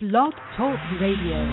[0.00, 1.44] Blog Talk Radio.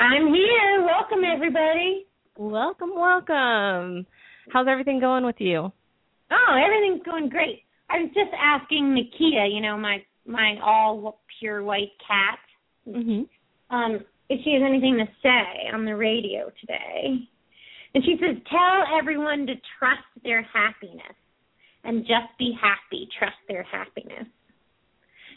[0.00, 0.84] I'm here.
[0.84, 2.06] Welcome, everybody.
[2.36, 4.06] Welcome, welcome.
[4.52, 5.72] How's everything going with you?
[6.30, 7.62] Oh, everything's going great.
[7.90, 12.38] I was just asking Makia, you know, my my all pure white cat,
[12.86, 13.26] Mhm.
[13.70, 17.26] um, if she has anything to say on the radio today.
[17.94, 21.16] And she says, "Tell everyone to trust their happiness
[21.84, 23.08] and just be happy.
[23.18, 24.26] Trust their happiness."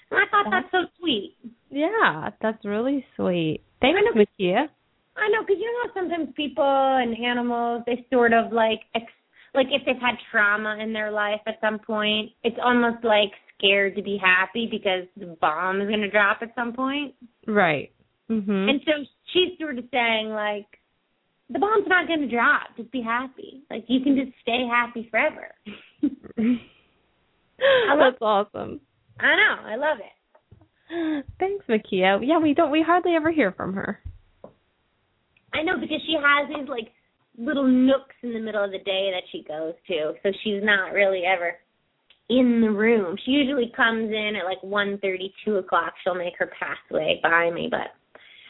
[0.10, 1.38] And I thought that's so sweet.
[1.70, 3.62] Yeah, that's really sweet.
[3.80, 4.00] Thanks.
[4.14, 4.70] Makia.
[5.16, 9.12] I know, because you know sometimes people and animals they sort of like ex-
[9.54, 13.96] like if they've had trauma in their life at some point, it's almost like scared
[13.96, 17.14] to be happy because the bomb is going to drop at some point.
[17.48, 17.92] Right.
[18.30, 18.70] Mhm.
[18.70, 18.92] And so
[19.34, 20.66] she's sort of saying like
[21.50, 22.76] the bomb's not going to drop.
[22.78, 23.64] Just be happy.
[23.70, 25.50] Like you can just stay happy forever.
[28.02, 28.80] That's awesome.
[29.20, 29.56] I know.
[29.66, 31.26] I love it.
[31.40, 32.20] Thanks, Makia.
[32.26, 34.00] Yeah, we don't we hardly ever hear from her.
[35.54, 36.92] I know because she has these like
[37.38, 40.94] little nooks in the middle of the day that she goes to, so she's not
[40.94, 41.58] really ever
[42.30, 43.18] in the room.
[43.26, 45.94] She usually comes in at like one thirty, two o'clock.
[46.04, 47.94] She'll make her pathway by me, but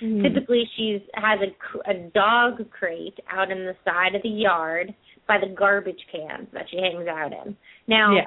[0.02, 0.24] Mhm.
[0.24, 1.54] typically she's has a
[1.90, 4.94] a dog crate out in the side of the yard
[5.28, 7.56] by the garbage cans that she hangs out in.
[7.88, 8.26] Now, Yeah.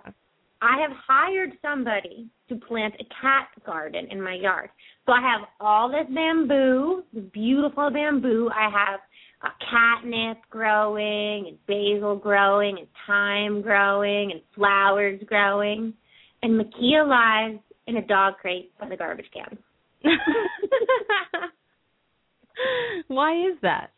[0.62, 4.70] I have hired somebody to plant a cat garden in my yard.
[5.04, 8.50] So I have all this bamboo, beautiful bamboo.
[8.50, 9.00] I have
[9.42, 15.94] uh, catnip growing and basil growing and thyme growing and flowers growing.
[16.42, 19.58] And Makia lies in a dog crate by the garbage can.
[23.08, 23.90] Why is that?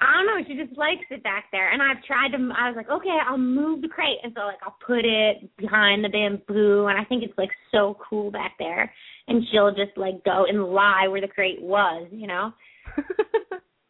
[0.00, 0.44] I don't know.
[0.46, 2.36] She just likes it back there, and I've tried to.
[2.56, 6.04] I was like, okay, I'll move the crate, and so like I'll put it behind
[6.04, 8.92] the bamboo, and I think it's like so cool back there.
[9.28, 12.52] And she'll just like go and lie where the crate was, you know.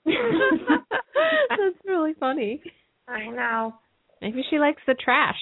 [1.51, 2.63] That's really funny.
[3.09, 3.75] I know.
[4.21, 5.37] Maybe she likes the trash.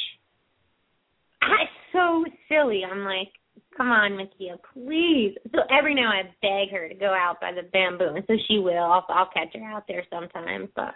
[1.42, 2.82] It's so silly.
[2.90, 3.28] I'm like,
[3.76, 5.36] come on, Makia, please.
[5.52, 8.58] So every now I beg her to go out by the bamboo, and so she
[8.58, 8.82] will.
[8.82, 10.94] I'll, I'll catch her out there sometimes, but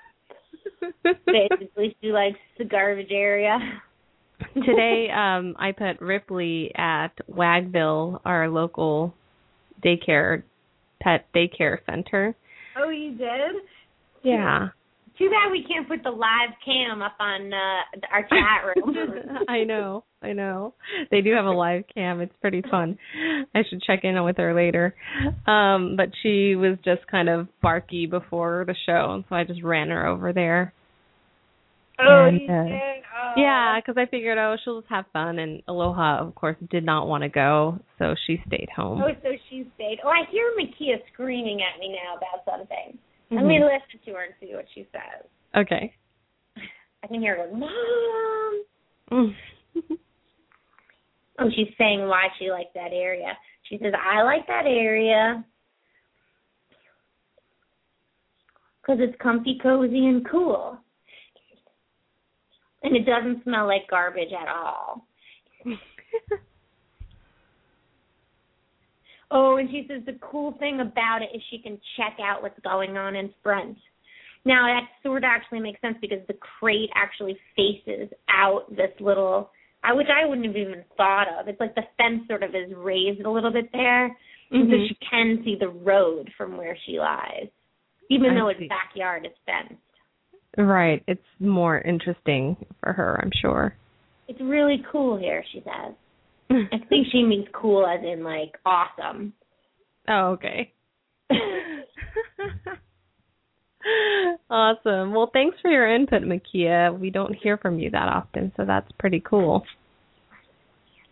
[1.27, 3.59] basically she likes the garbage area.
[4.55, 9.15] Today, um, I put Ripley at Wagville, our local
[9.85, 10.43] daycare
[11.00, 12.35] pet daycare center.
[12.77, 13.62] Oh, you did?
[14.23, 14.69] Yeah.
[15.19, 18.97] Too bad we can't put the live cam up on uh, our chat room.
[19.49, 20.75] I know, I know.
[21.11, 22.21] They do have a live cam.
[22.21, 22.99] It's pretty fun.
[23.53, 24.95] I should check in with her later.
[25.47, 29.65] Um, but she was just kind of barky before the show, and so I just
[29.65, 30.73] ran her over there.
[32.00, 32.76] Oh, And, uh.
[33.19, 33.34] Oh.
[33.36, 35.38] Yeah, because I figured, oh, she'll just have fun.
[35.38, 39.03] And Aloha, of course, did not want to go, so she stayed home.
[39.03, 39.98] Oh, so she stayed.
[40.04, 42.98] Oh, I hear Makia screaming at me now about something.
[43.31, 43.47] Let Mhm.
[43.47, 45.26] me listen to her and see what she says.
[45.56, 45.94] Okay.
[47.03, 48.64] I can hear her go, Mom.
[49.10, 49.37] Mm.
[51.41, 53.37] Oh, she's saying why she liked that area.
[53.62, 55.44] She says, I like that area
[58.81, 60.78] because it's comfy, cozy, and cool.
[62.83, 65.06] And it doesn't smell like garbage at all.
[69.31, 72.58] Oh, and she says the cool thing about it is she can check out what's
[72.61, 73.76] going on in front.
[74.44, 79.50] Now that sort of actually makes sense because the crate actually faces out this little,
[79.85, 81.49] I which I wouldn't have even thought of.
[81.49, 84.14] It's like the fence sort of is raised a little bit there, and
[84.50, 84.87] so mm-hmm.
[84.88, 87.49] she can see the road from where she lies,
[88.08, 89.82] even I though its backyard is fenced.
[90.56, 91.03] Right.
[91.06, 93.75] It's more interesting for her, I'm sure.
[94.29, 95.95] It's really cool here, she says.
[96.50, 99.35] I think she means cool as in like awesome.
[100.09, 100.73] oh, okay.
[104.50, 105.12] awesome.
[105.12, 106.99] Well, thanks for your input, Makia.
[106.99, 109.65] We don't hear from you that often, so that's pretty cool.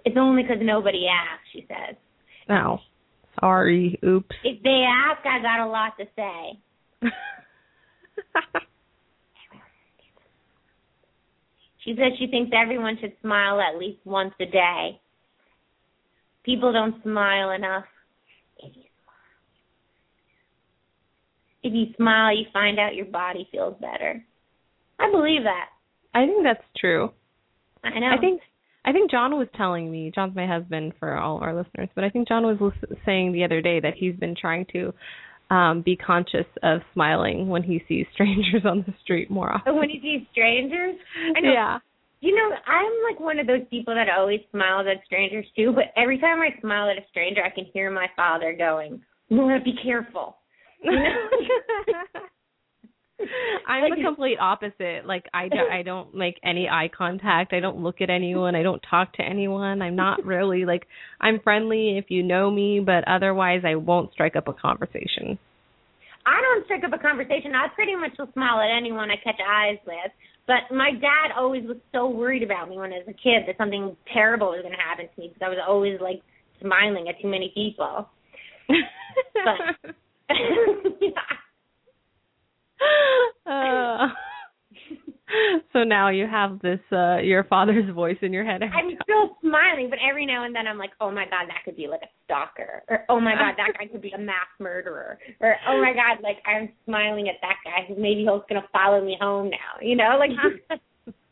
[0.04, 1.96] It's only because nobody asked, she says.
[2.48, 2.78] Oh,
[3.40, 3.98] Sorry.
[4.04, 4.34] Oops.
[4.44, 7.10] If they ask, I got a lot to say.
[11.86, 15.00] She says she thinks everyone should smile at least once a day.
[16.44, 17.84] People don't smile enough.
[18.58, 19.12] If you smile,
[21.62, 24.24] if you smile, you find out your body feels better.
[24.98, 25.68] I believe that.
[26.12, 27.10] I think that's true.
[27.84, 28.08] I know.
[28.08, 28.40] I think
[28.84, 30.10] I think John was telling me.
[30.12, 32.72] John's my husband for all of our listeners, but I think John was
[33.04, 34.92] saying the other day that he's been trying to
[35.50, 39.76] um be conscious of smiling when he sees strangers on the street more often.
[39.76, 40.96] when he sees strangers,
[41.36, 41.52] I know.
[41.52, 41.78] Yeah.
[42.20, 45.72] You know, I'm like one of those people that always smiles at strangers too.
[45.74, 49.36] But every time I smile at a stranger, I can hear my father going, "You
[49.36, 50.36] want to be careful."
[50.82, 51.28] You know?
[53.66, 55.06] I'm the complete opposite.
[55.06, 57.52] Like I don't, I don't make any eye contact.
[57.52, 58.54] I don't look at anyone.
[58.54, 59.82] I don't talk to anyone.
[59.82, 60.86] I'm not really like
[61.20, 65.38] I'm friendly if you know me, but otherwise I won't strike up a conversation.
[66.26, 67.54] I don't strike up a conversation.
[67.54, 70.10] I pretty much will smile at anyone I catch eyes with.
[70.46, 73.56] But my dad always was so worried about me when I was a kid that
[73.58, 76.20] something terrible was going to happen to me because I was always like
[76.60, 78.08] smiling at too many people.
[79.34, 79.94] But-
[83.46, 84.08] uh,
[85.72, 88.62] so now you have this uh your father's voice in your head.
[88.62, 88.98] I'm time.
[89.02, 91.86] still smiling, but every now and then I'm like, oh my god, that could be
[91.88, 95.56] like a stalker, or oh my god, that guy could be a mass murderer, or
[95.68, 99.16] oh my god, like I'm smiling at that guy who maybe he's gonna follow me
[99.20, 100.30] home now, you know, like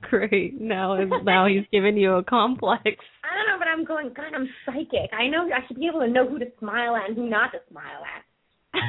[0.03, 0.61] Great.
[0.61, 2.85] Now now he's giving you a complex.
[2.85, 5.11] I don't know, but I'm going, God, I'm psychic.
[5.13, 7.53] I know I should be able to know who to smile at and who not
[7.53, 8.83] to smile at.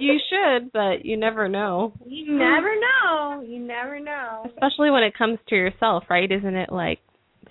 [0.00, 1.92] You should, but you never know.
[2.06, 3.42] You never know.
[3.46, 4.44] You never know.
[4.46, 6.30] Especially when it comes to yourself, right?
[6.30, 6.98] Isn't it like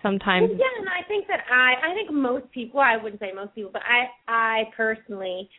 [0.01, 3.55] sometimes yeah, and I think that I I think most people I wouldn't say most
[3.55, 5.49] people, but I I personally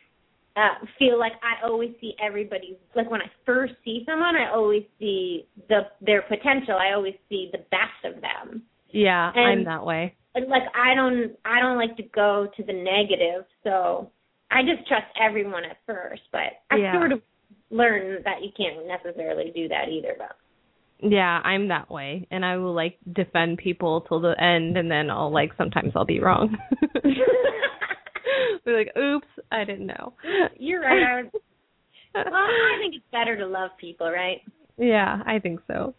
[0.55, 4.83] uh feel like I always see everybody like when I first see someone I always
[4.99, 6.75] see the their potential.
[6.79, 8.63] I always see the best of them.
[8.91, 10.15] Yeah, And- I'm that way.
[10.35, 14.11] And like I don't I don't like to go to the negative, so
[14.51, 16.93] I just trust everyone at first, but I Yeah.
[16.93, 17.21] sort of
[17.69, 20.35] learned that you can't necessarily do that either but
[21.01, 22.25] Yeah, I'm that way.
[22.31, 26.05] And I will like defend people till the end and then I'll like sometimes I'll
[26.05, 26.57] be wrong.
[28.65, 30.13] be like, oops, I didn't know.
[30.57, 31.03] You're right.
[31.03, 31.31] I would,
[32.15, 34.41] well, I think it's better to love people, right?
[34.77, 35.93] Yeah, I think so.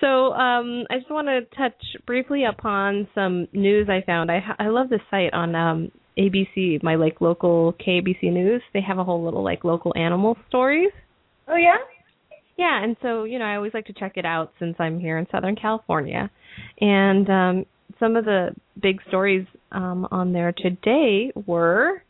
[0.00, 1.74] So, um, I just want to touch
[2.06, 4.30] briefly upon some news I found.
[4.30, 8.62] I ha- I love this site on um ABC, my like local KABC News.
[8.72, 10.90] They have a whole little like local animal stories.
[11.48, 11.76] Oh yeah.
[12.56, 15.18] Yeah, and so you know I always like to check it out since I'm here
[15.18, 16.30] in Southern California,
[16.80, 17.66] and um,
[17.98, 18.50] some of the
[18.80, 22.02] big stories um, on there today were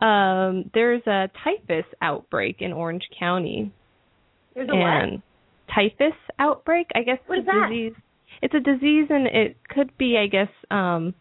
[0.00, 3.72] um, there's a typhus outbreak in Orange County,
[4.54, 5.20] There's a and what?
[5.74, 6.88] typhus outbreak.
[6.94, 7.68] I guess What it's a that?
[7.70, 7.92] disease.
[8.42, 11.14] It's a disease, and it could be, I guess, um,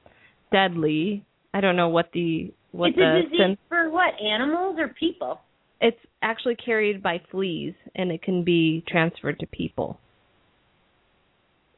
[0.51, 1.23] deadly.
[1.55, 4.13] I don't know what the what it's the a disease for what?
[4.21, 5.39] Animals or people?
[5.81, 9.99] it's actually carried by fleas, and it can be transferred to people.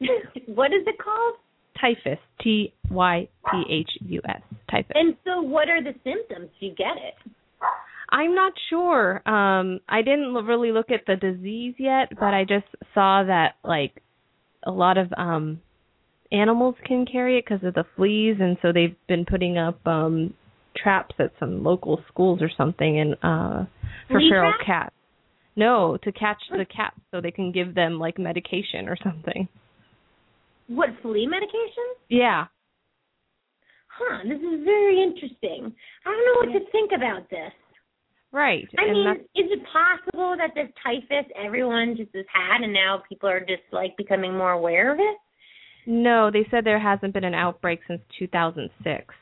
[0.46, 1.34] what is it called?
[1.80, 6.50] typhus t y p h u s typhus And so, what are the symptoms?
[6.58, 7.14] You get it?
[8.10, 12.66] i'm not sure um i didn't really look at the disease yet but i just
[12.94, 14.02] saw that like
[14.64, 15.60] a lot of um
[16.32, 20.34] animals can carry it because of the fleas and so they've been putting up um
[20.76, 23.64] traps at some local schools or something and uh
[24.08, 24.64] for Flea feral traps?
[24.66, 24.94] cats
[25.56, 29.48] no to catch the cats so they can give them like medication or something
[30.68, 31.86] What flea medication?
[32.08, 32.46] yeah
[33.98, 34.20] Huh.
[34.22, 35.74] This is very interesting.
[36.06, 37.50] I don't know what to think about this.
[38.30, 42.62] right I and mean, that's is it possible that this typhus everyone just has had,
[42.62, 45.16] and now people are just like becoming more aware of it?
[45.90, 49.14] No, they said there hasn't been an outbreak since 2006.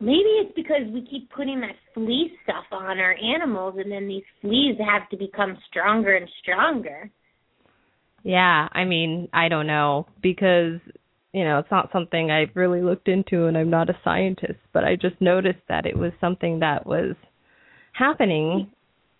[0.00, 4.24] Maybe it's because we keep putting that flea stuff on our animals, and then these
[4.40, 7.10] fleas have to become stronger and stronger.
[8.22, 10.80] Yeah, I mean, I don't know because
[11.34, 14.84] you know, it's not something I've really looked into and I'm not a scientist, but
[14.84, 17.16] I just noticed that it was something that was
[17.92, 18.70] happening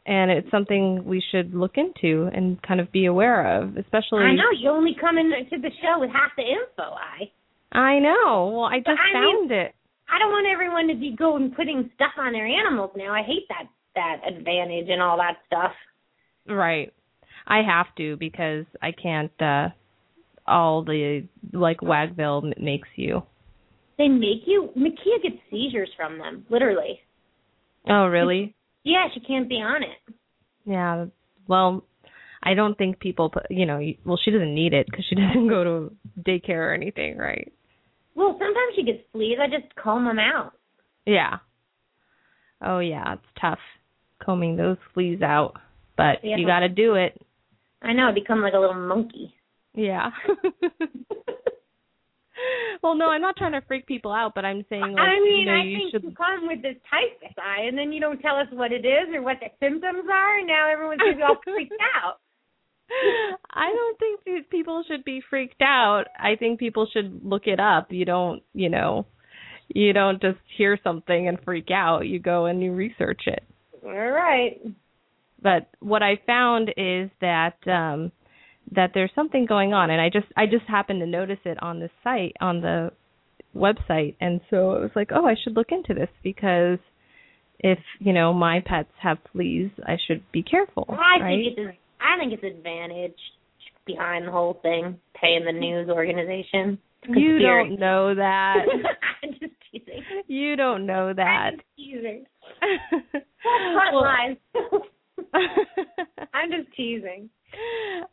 [0.06, 4.34] and it's something we should look into and kind of be aware of, especially I
[4.34, 6.82] know you only come into the show with half the info.
[6.94, 7.30] I
[7.76, 8.52] I know.
[8.54, 9.74] Well, I just I mean- found it.
[10.06, 13.12] I don't want everyone to be going putting stuff on their animals now.
[13.14, 15.72] I hate that that advantage and all that stuff.
[16.46, 16.92] Right.
[17.46, 19.68] I have to because I can't uh
[20.46, 23.22] all the like Wagville makes you.
[23.96, 24.68] they make you.
[24.76, 27.00] Makia gets seizures from them, literally.
[27.88, 28.54] Oh, really?
[28.84, 30.14] Yeah, she can't be on it.
[30.64, 31.06] Yeah.
[31.48, 31.84] Well,
[32.42, 35.48] I don't think people put, you know, well, she doesn't need it because she doesn't
[35.48, 37.52] go to daycare or anything, right?
[38.14, 39.38] Well, sometimes she gets fleas.
[39.42, 40.52] I just comb them out.
[41.06, 41.38] Yeah.
[42.62, 43.58] Oh yeah, it's tough
[44.24, 45.54] combing those fleas out,
[45.96, 46.36] but Yeah.
[46.36, 47.20] you got to do it.
[47.82, 48.04] I know.
[48.08, 49.34] I become like a little monkey.
[49.74, 50.10] Yeah.
[52.82, 55.40] well, no, I'm not trying to freak people out, but I'm saying like I mean,
[55.40, 58.00] you know I you think should you come with this typhus eye, and then you
[58.00, 61.16] don't tell us what it is or what the symptoms are, and now everyone's gonna
[61.16, 62.18] be all freaked out.
[63.50, 66.04] I don't think people should be freaked out.
[66.18, 67.90] I think people should look it up.
[67.90, 69.06] You don't, you know,
[69.68, 72.06] you don't just hear something and freak out.
[72.06, 73.42] You go and you research it.
[73.84, 74.60] All right.
[75.42, 78.12] But what I found is that um
[78.72, 81.80] that there's something going on and I just I just happened to notice it on
[81.80, 82.90] the site on the
[83.54, 86.78] website and so it was like, "Oh, I should look into this because
[87.60, 91.44] if, you know, my pets have fleas, I should be careful." Well, I right?
[91.54, 93.18] think it's I think it's advantage
[93.86, 96.78] behind the whole thing, paying the news organization.
[97.08, 98.56] You don't know that.
[99.22, 100.02] I'm just teasing.
[100.26, 101.22] you don't know that.
[101.22, 102.24] I'm just teasing.
[103.92, 104.38] Well- lines.
[104.54, 104.84] I'm just
[106.76, 107.28] teasing.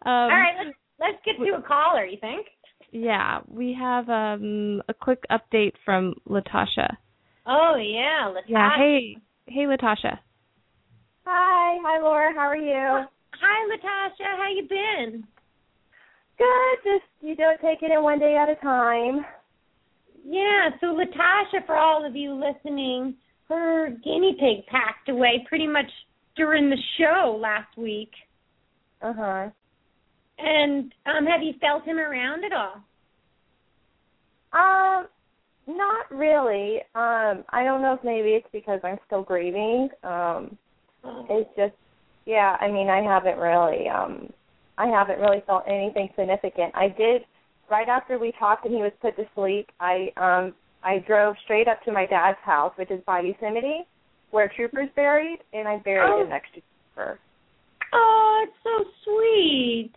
[0.06, 2.06] um, All right, let's let's get to a caller.
[2.06, 2.48] You think?
[2.92, 6.98] Yeah, we have um a quick update from Latasha.
[7.46, 8.48] Oh yeah, let's.
[8.50, 10.20] Yeah, hey, hey Latasha.
[11.26, 13.06] Hi, hi Laura, how are you?
[13.42, 14.38] Hi, Latasha.
[14.38, 15.24] How you been?
[16.38, 19.26] Good, just you don't take it in one day at a time.
[20.26, 20.70] Yeah.
[20.80, 23.16] So Latasha, for all of you listening,
[23.50, 25.90] her guinea pig passed away pretty much
[26.36, 28.12] during the show last week.
[29.02, 29.50] Uh huh.
[30.38, 32.76] And um, have you felt him around at all?
[34.54, 35.08] Um,
[35.68, 36.78] not really.
[36.96, 39.90] Um, I don't know if maybe it's because I'm still grieving.
[40.04, 40.58] Um,
[41.30, 41.74] it's just,
[42.26, 42.58] yeah.
[42.60, 44.30] I mean, I haven't really, um,
[44.78, 46.74] I haven't really felt anything significant.
[46.76, 47.22] I did
[47.70, 49.70] right after we talked and he was put to sleep.
[49.80, 50.54] I, um,
[50.84, 53.86] I drove straight up to my dad's house, which is by Yosemite,
[54.32, 56.24] where Trooper's buried, and I buried Oh.
[56.24, 56.62] him next to
[56.96, 57.20] Trooper.
[57.94, 59.92] Oh, it's so sweet.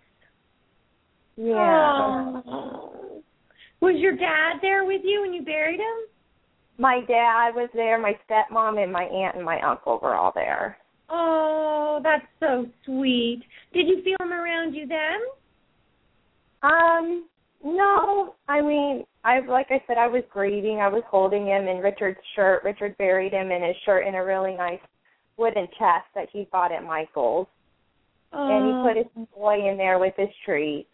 [1.37, 2.43] Yeah.
[2.47, 3.23] Oh.
[3.81, 6.09] Was your dad there with you when you buried him?
[6.79, 10.79] My dad was there, my stepmom and my aunt and my uncle were all there.
[11.09, 13.43] Oh, that's so sweet.
[13.73, 15.21] Did you feel him around you then?
[16.63, 17.29] Um,
[17.63, 20.81] no, I mean, I like I said, I was grieving.
[20.81, 22.65] I was holding him in Richard's shirt.
[22.65, 24.81] Richard buried him in his shirt in a really nice
[25.37, 27.47] wooden chest that he bought at Michael's,
[28.35, 28.49] Oh.
[28.51, 28.85] and he oh.
[28.87, 30.87] put his boy in there with his treat.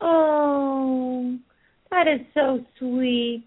[0.00, 1.36] Oh,
[1.90, 3.44] that is so sweet.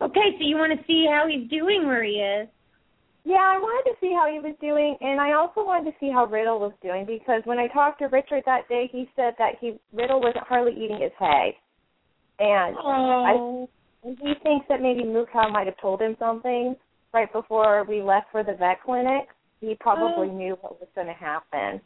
[0.00, 2.48] Okay, so you want to see how he's doing where he is?
[3.24, 6.10] Yeah, I wanted to see how he was doing, and I also wanted to see
[6.10, 9.54] how Riddle was doing because when I talked to Richard that day, he said that
[9.60, 11.56] he Riddle wasn't hardly eating his hay,
[12.40, 13.68] and Oh,
[14.02, 16.74] And he thinks that maybe Moo Cow might have told him something
[17.14, 19.28] right before we left for the vet clinic.
[19.62, 20.32] He probably Oh.
[20.36, 21.80] knew what was going to happen.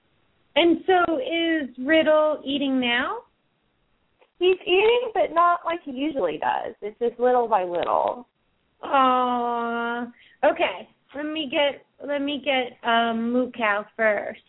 [0.57, 3.19] and so is Riddle eating now?
[4.39, 6.75] He's eating, but not like he usually does.
[6.81, 8.27] It's just little by little.
[8.83, 10.07] Aw.
[10.43, 14.41] Okay, let me get let me get um moo cow first.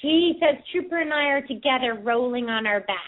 [0.00, 2.98] She says Trooper and I are together rolling on our backs.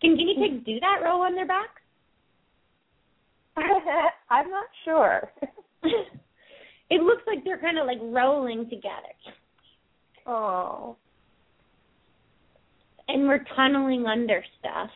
[0.00, 1.77] Can guinea pigs do that, roll on their backs?
[4.30, 5.32] I'm not sure.
[6.90, 9.14] it looks like they're kind of like rolling together.
[10.26, 10.96] oh.
[13.08, 14.90] And we're tunneling under stuff.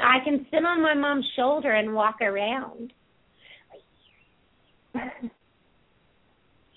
[0.00, 2.92] I can sit on my mom's shoulder and walk around.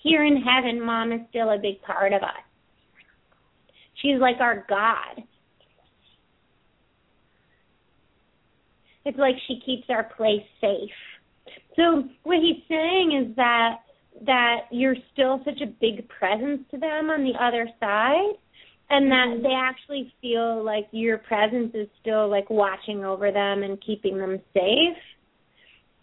[0.02, 2.30] Here in heaven, mom is still a big part of us.
[4.02, 5.22] She's like our God.
[9.04, 10.90] It's like she keeps our place safe.
[11.76, 13.80] So what he's saying is that
[14.26, 18.34] that you're still such a big presence to them on the other side
[18.90, 23.82] and that they actually feel like your presence is still like watching over them and
[23.84, 24.96] keeping them safe.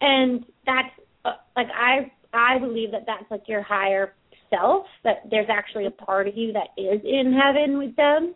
[0.02, 0.90] And that's
[1.24, 4.14] uh, like i i believe that that's like your higher
[4.50, 8.34] self that there's actually a part of you that is in heaven with them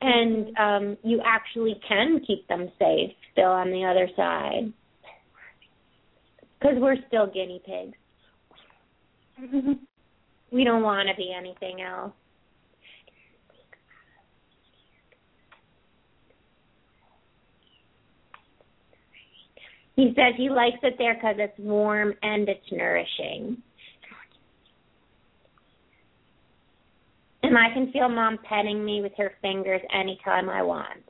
[0.00, 4.72] and um you actually can keep them safe still on the other side
[6.58, 7.96] because we're still guinea pigs
[10.50, 12.12] We don't want to be anything else.
[19.96, 23.62] He says he likes it there because it's warm and it's nourishing.
[27.46, 31.04] And I can feel mom petting me with her fingers anytime I want.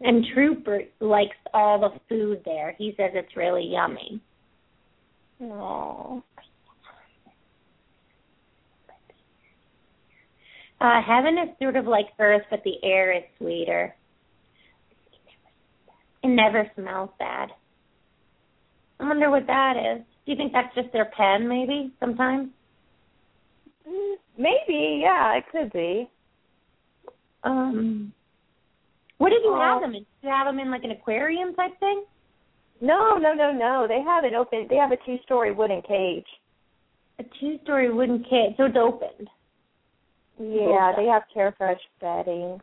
[0.00, 2.74] And Trooper likes all the food there.
[2.78, 4.22] He says it's really yummy.
[5.42, 6.22] Aww.
[10.80, 13.94] Uh, heaven is sort of like earth, but the air is sweeter.
[16.22, 17.50] It never smells bad.
[19.00, 20.02] I wonder what that is.
[20.24, 22.50] Do you think that's just their pen, maybe, sometimes?
[24.36, 26.08] Maybe, yeah, it could be.
[27.42, 28.12] Um,
[29.18, 29.60] what did you Oh.
[29.60, 30.00] have them in?
[30.00, 32.04] Did you have them in like an aquarium type thing?
[32.80, 33.86] No, no, no, no.
[33.88, 34.66] They have an open.
[34.68, 36.26] They have a two-story wooden cage.
[37.18, 39.28] A two-story wooden cage, so it's opened.
[40.38, 42.60] Yeah, they have Carefresh bedding.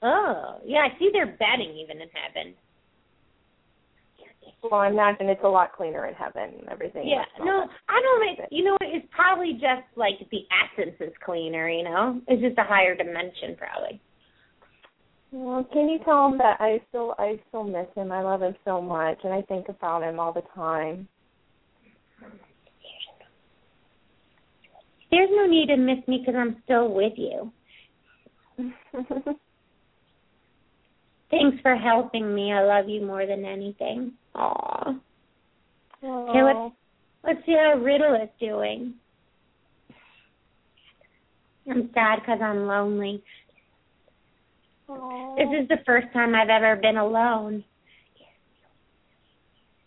[0.00, 2.54] Oh, yeah, I see their bedding even in heaven.
[4.62, 7.06] Well, I imagine it's a lot cleaner in heaven and everything.
[7.06, 8.38] Yeah, no, I don't make.
[8.50, 11.68] You know, it's probably just like the essence is cleaner.
[11.68, 14.00] You know, it's just a higher dimension, probably.
[15.30, 18.10] Well, can you tell him that I still I still miss him.
[18.10, 21.06] I love him so much, and I think about him all the time.
[25.10, 27.52] There's no need to miss me because I'm still with you.
[31.30, 32.52] Thanks for helping me.
[32.52, 34.12] I love you more than anything.
[34.34, 34.94] Aw.
[36.02, 36.74] Okay, let's
[37.24, 38.94] let's see how Riddle is doing.
[41.70, 43.22] I'm sad because I'm lonely.
[44.88, 47.62] This is the first time I've ever been alone.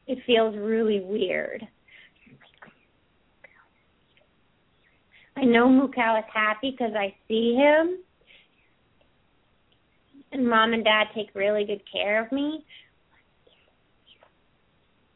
[0.05, 1.67] It feels really weird.
[5.35, 7.97] I know Moo Cow is happy because I see him.
[10.31, 12.65] And mom and dad take really good care of me.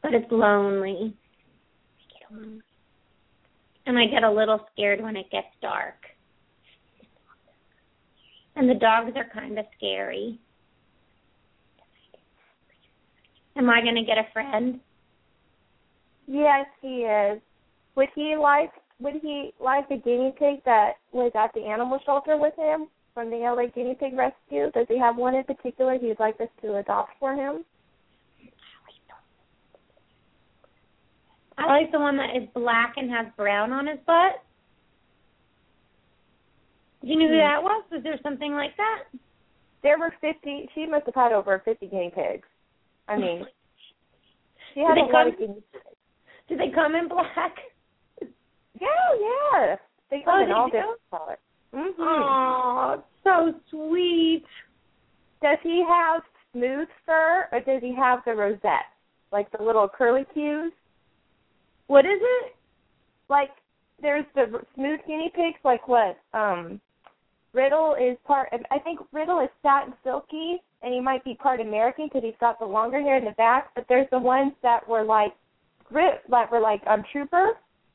[0.02, 1.14] But it's lonely.
[3.86, 5.94] And I get a little scared when it gets dark.
[8.56, 10.38] And the dogs are kind of scary.
[13.56, 14.80] Am I going to get a friend?
[16.26, 17.40] Yes, he is.
[17.94, 22.38] Would he like would he like the guinea pig that was at the animal shelter
[22.38, 24.70] with him from the LA Guinea Pig Rescue?
[24.72, 27.64] Does he have one in particular he'd like us to adopt for him?
[31.56, 34.44] I like the one that is black and has brown on his butt.
[37.00, 37.38] Do you know who hmm.
[37.38, 37.84] that was?
[37.90, 39.04] Was there something like that?
[39.82, 40.68] There were fifty.
[40.74, 42.46] She must have had over fifty guinea pigs.
[43.08, 43.46] I mean,
[44.74, 45.84] she had a lot of guinea pigs.
[46.50, 47.56] Did they come in black?
[48.20, 49.76] Yeah, yeah.
[50.10, 50.72] They oh, come Oh, in all do?
[50.72, 51.38] different colors.
[51.74, 52.00] Mm-hmm.
[52.00, 54.44] Oh, so sweet.
[55.42, 58.90] Does he have smooth fur or does he have the rosette,
[59.32, 60.72] like the little curly cues?
[61.86, 62.54] What is it?
[63.28, 63.50] Like
[64.00, 66.18] there's the smooth guinea pigs, like what?
[66.32, 66.80] Um,
[67.52, 68.48] Riddle is part.
[68.70, 72.58] I think Riddle is satin silky, and he might be part American because he's got
[72.58, 73.70] the longer hair in the back.
[73.74, 75.32] But there's the ones that were like,
[75.90, 77.52] that were like um Trooper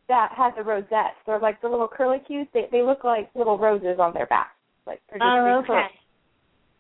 [0.08, 1.16] that had the rosettes.
[1.26, 2.48] They're like the little curly cues.
[2.54, 4.52] They they look like little roses on their back.
[4.86, 5.90] Like they're just Oh, big curls.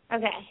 [0.10, 0.26] okay.
[0.26, 0.50] Okay.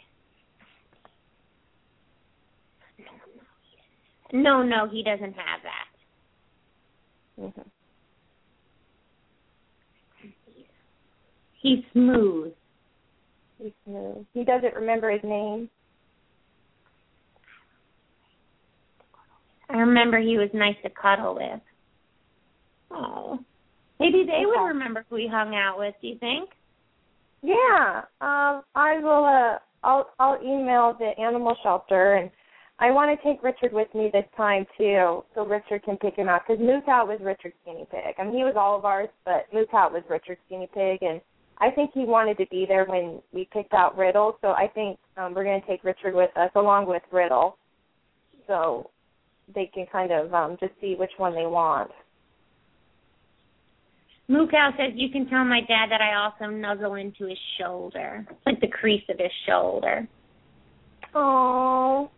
[4.33, 5.87] No, no, he doesn't have that.
[7.39, 7.65] Mhm.
[11.61, 12.53] He's smooth.
[13.61, 14.25] He's smooth.
[14.33, 15.69] He doesn't remember his name.
[19.69, 21.61] I remember he was nice to cuddle with.
[22.93, 23.39] Oh.
[23.99, 26.49] Maybe they would remember who we hung out with, do you think?
[27.41, 28.01] Yeah.
[28.21, 32.31] Um I will uh I'll I'll email the animal shelter and
[32.81, 36.27] I want to take Richard with me this time too, so Richard can pick him
[36.27, 36.41] out.
[36.47, 38.15] Because Moose Out was Richard's guinea pig.
[38.17, 41.21] I mean, he was all of ours, but Moose Out was Richard's guinea pig, and
[41.59, 44.35] I think he wanted to be there when we picked out Riddle.
[44.41, 47.55] So I think um, we're going to take Richard with us along with Riddle,
[48.47, 48.89] so
[49.53, 51.91] they can kind of um, just see which one they want.
[54.31, 58.25] Moo Cow says you can tell my dad that I also nuzzle into his shoulder,
[58.45, 60.07] like the crease of his shoulder.
[61.13, 62.09] Oh,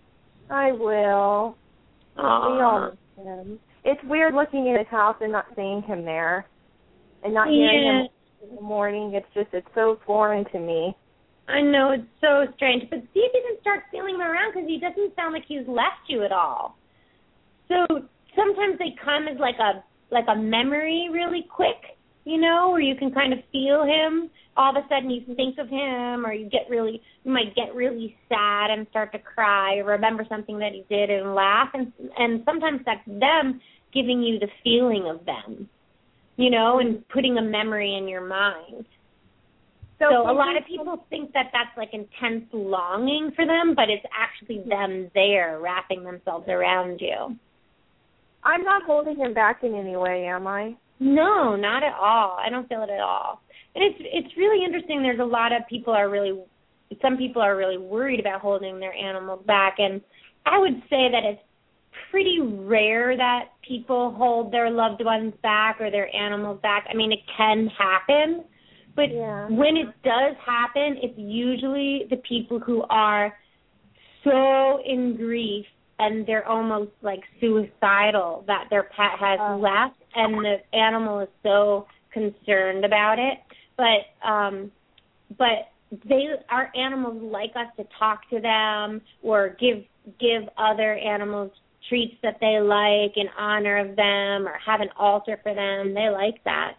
[0.52, 1.58] I will.
[2.16, 3.60] We all miss him.
[3.84, 6.46] It's weird looking in his house and not seeing him there,
[7.24, 8.02] and not hearing Yeah.
[8.04, 8.10] him
[8.48, 9.16] in the morning.
[9.16, 10.96] It's just it's so foreign to me.
[11.48, 14.68] I know it's so strange, but see if you can start feeling him around because
[14.68, 16.78] he doesn't sound like he's left you at all.
[17.68, 22.82] So sometimes they come as like a like a memory really quick, you know, where
[22.82, 24.30] you can kind of feel him.
[24.56, 27.56] All of a sudden you can think of him or you get really you might
[27.56, 31.70] get really sad and start to cry or remember something that he did and laugh
[31.74, 33.60] and and sometimes that's them
[33.94, 35.68] giving you the feeling of them.
[36.36, 38.86] You know, and putting a memory in your mind.
[40.00, 43.90] So, so a lot of people think that that's like intense longing for them, but
[43.90, 47.38] it's actually them there wrapping themselves around you.
[48.44, 50.76] I'm not holding him back in any way, am I?
[51.04, 52.38] No, not at all.
[52.40, 53.42] I don't feel it at all.
[53.76, 55.02] And it's it's really interesting.
[55.02, 56.40] There's a lot of people are really
[57.02, 60.00] some people are really worried about holding their animals back and
[60.46, 61.42] I would say that it's
[62.12, 66.86] pretty rare that people hold their loved ones back or their animals back.
[66.90, 68.44] I mean, it can happen,
[68.96, 69.48] but yeah.
[69.48, 73.34] when it does happen, it's usually the people who are
[74.24, 75.66] so in grief
[76.04, 81.30] and they're almost like suicidal that their pet has uh, left and the animal is
[81.44, 83.40] so concerned about it.
[83.78, 84.72] But um
[85.38, 85.72] but
[86.06, 89.84] they our animals like us to talk to them or give
[90.20, 91.52] give other animals
[91.90, 95.94] treats that they like in honor of them or have an altar for them.
[95.94, 96.74] They like that.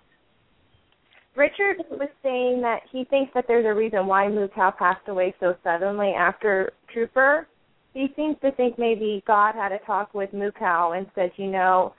[1.36, 5.34] Richard was saying that he thinks that there's a reason why Moo Cow passed away
[5.40, 7.48] so suddenly after Trooper
[7.94, 11.94] he seems to think maybe God had a talk with Cow and said, you know,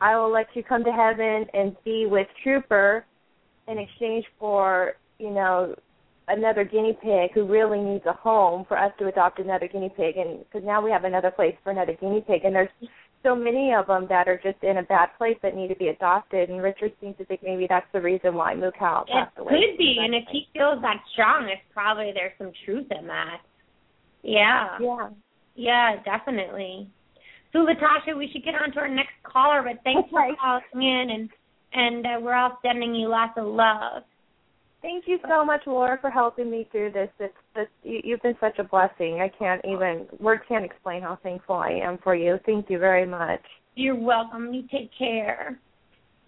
[0.00, 3.04] I will let you come to heaven and be with Trooper
[3.68, 5.74] in exchange for, you know,
[6.28, 10.16] another guinea pig who really needs a home for us to adopt another guinea pig
[10.16, 12.68] and because now we have another place for another guinea pig and there's
[13.24, 15.88] so many of them that are just in a bad place that need to be
[15.88, 19.52] adopted and Richard seems to think maybe that's the reason why Cow passed it away.
[19.54, 23.08] It could be and if he feels that strong it's probably there's some truth in
[23.08, 23.40] that.
[24.22, 24.78] Yeah.
[24.80, 25.08] Yeah.
[25.54, 26.88] Yeah, definitely.
[27.52, 31.10] So Latasha, we should get on to our next caller, but thanks for calling in
[31.10, 31.30] and
[31.72, 34.02] and uh, we're all sending you lots of love.
[34.82, 37.10] Thank you so much, Laura, for helping me through this.
[37.18, 39.20] It's, it's you, you've been such a blessing.
[39.20, 42.38] I can't even words can't explain how thankful I am for you.
[42.46, 43.42] Thank you very much.
[43.74, 44.52] You're welcome.
[44.54, 45.58] You take care.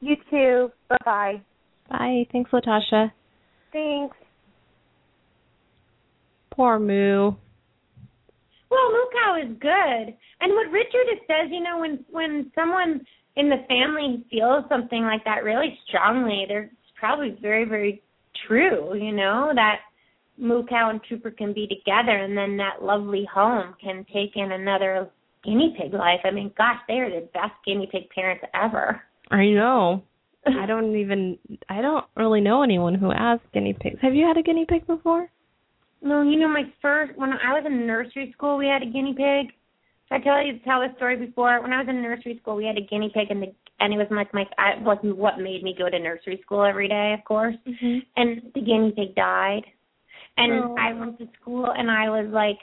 [0.01, 0.71] You too.
[0.89, 1.43] Bye bye.
[1.89, 2.27] Bye.
[2.31, 3.11] Thanks, Latasha.
[3.73, 4.17] Thanks.
[6.51, 7.33] Poor Moo.
[8.73, 10.17] Well, Cow is good.
[10.41, 13.05] And what Richard says, you know, when when someone
[13.37, 18.03] in the family feels something like that really strongly, they're probably very, very
[18.47, 19.81] true, you know, that
[20.69, 25.11] Cow and Trooper can be together and then that lovely home can take in another
[25.45, 26.21] guinea pig life.
[26.25, 29.03] I mean, gosh, they are the best guinea pig parents ever.
[29.31, 30.03] I know.
[30.47, 33.99] I don't even I don't really know anyone who has guinea pigs.
[34.03, 35.31] Have you had a guinea pig before?
[36.03, 39.15] No, you know my first when I was in nursery school, we had a guinea
[39.15, 39.55] pig.
[40.13, 41.63] I tell you tell this story before?
[41.63, 43.97] When I was in nursery school, we had a guinea pig, and the and it
[43.97, 47.25] was like my I, like what made me go to nursery school every day, of
[47.25, 47.57] course.
[47.67, 47.99] Mm-hmm.
[48.17, 49.63] And the guinea pig died,
[50.37, 50.77] and Oh.
[50.79, 52.59] I went to school, and I was like,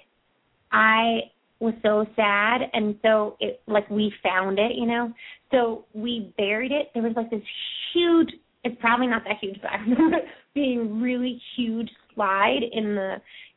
[0.72, 1.22] I
[1.60, 5.12] was so sad, and so it like we found it, you know.
[5.52, 6.92] So we buried it.
[6.94, 7.42] There was like this
[7.94, 8.30] huge.
[8.64, 13.16] It's probably not that huge, but I remember it being really huge slide in the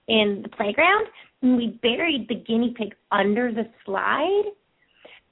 [0.09, 1.07] in the playground
[1.42, 4.44] and we buried the guinea pig under the slide.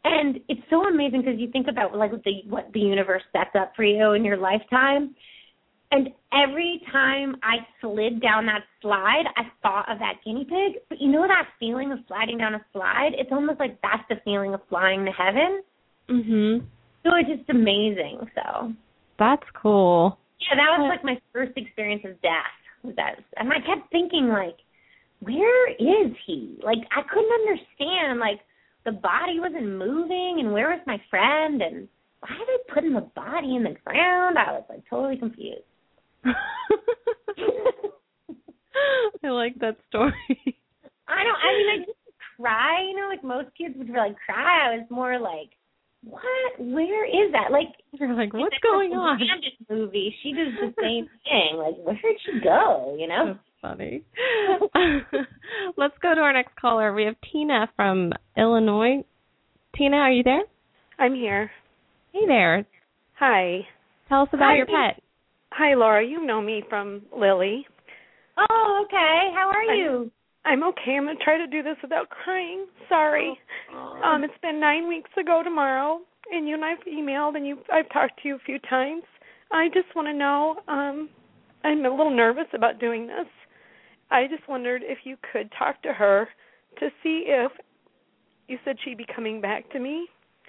[0.03, 3.51] And it's so amazing because you think about like what the what the universe sets
[3.59, 5.15] up for you in your lifetime.
[5.93, 10.81] And every time i slid down that slide i thought of that guinea pig.
[10.89, 13.11] But you know that feeling of sliding down a slide?
[13.19, 15.63] It's almost like that's the feeling of flying to heaven.
[16.09, 16.63] Mhm.
[17.05, 18.73] so it's just amazing so.
[19.19, 20.19] That's cool.
[20.41, 22.57] yeah that was like my first experience of death
[22.97, 24.57] that and i kept thinking like
[25.21, 26.59] where is he?
[26.63, 28.41] Like i couldn't understand like
[28.85, 31.89] the body wasn't moving and where was my friend and
[32.21, 34.39] why are they putting the body in the ground?
[34.39, 35.63] I was like totally confused.
[39.25, 40.13] I like that story.
[41.09, 41.97] i don't i mean i didn't
[42.37, 44.69] cry you know like most kids would like cry.
[44.71, 45.51] I was more like
[46.03, 49.19] what where is that like You're like, what's going on?
[49.19, 53.39] Bandit movie she does the same thing like where did she go you know That's
[53.61, 54.03] funny.
[55.77, 56.95] Let's go to our next caller.
[56.95, 59.05] We have Tina from Illinois.
[59.77, 60.43] Tina, are you there?
[60.99, 61.51] I'm here.
[62.13, 62.67] Hey there.
[63.19, 63.61] Hi.
[64.09, 64.57] Tell us about Hi.
[64.57, 65.03] your pet.
[65.53, 66.05] Hi, Laura.
[66.07, 67.67] You know me from Lily.
[68.39, 70.11] oh okay how are I'm- you
[70.45, 70.97] I'm okay.
[70.97, 72.67] I'm going to try to do this without crying.
[72.89, 73.39] Sorry.
[74.05, 76.01] Um, it's been nine weeks ago tomorrow,
[76.33, 79.03] and you and I've emailed, and you I've talked to you a few times.
[79.53, 80.57] I just want to know.
[80.69, 81.11] Um,
[81.63, 83.27] I'm a little nervous about doing this.
[84.11, 86.29] I just wondered if you could talk to her
[86.79, 87.53] to see if
[88.49, 90.07] you said she'd be coming back to me.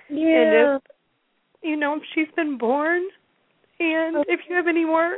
[0.10, 0.38] Yeah.
[0.38, 0.82] And if
[1.62, 3.04] you know if she's been born,
[3.80, 4.34] and Okay.
[4.34, 5.18] if you have any more,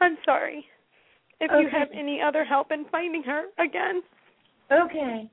[0.00, 0.66] I'm sorry.
[1.40, 4.02] If you have any other help in finding her again.
[4.72, 5.30] Okay.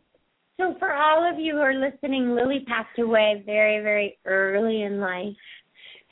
[0.60, 5.00] So for all of you who are listening, Lily passed away very, very early in
[5.00, 5.36] life.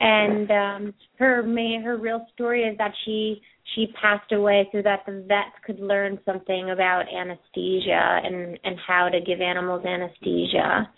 [0.00, 3.42] And um her may her real story is that she
[3.74, 9.08] she passed away so that the vets could learn something about anesthesia and and how
[9.10, 10.88] to give animals anesthesia.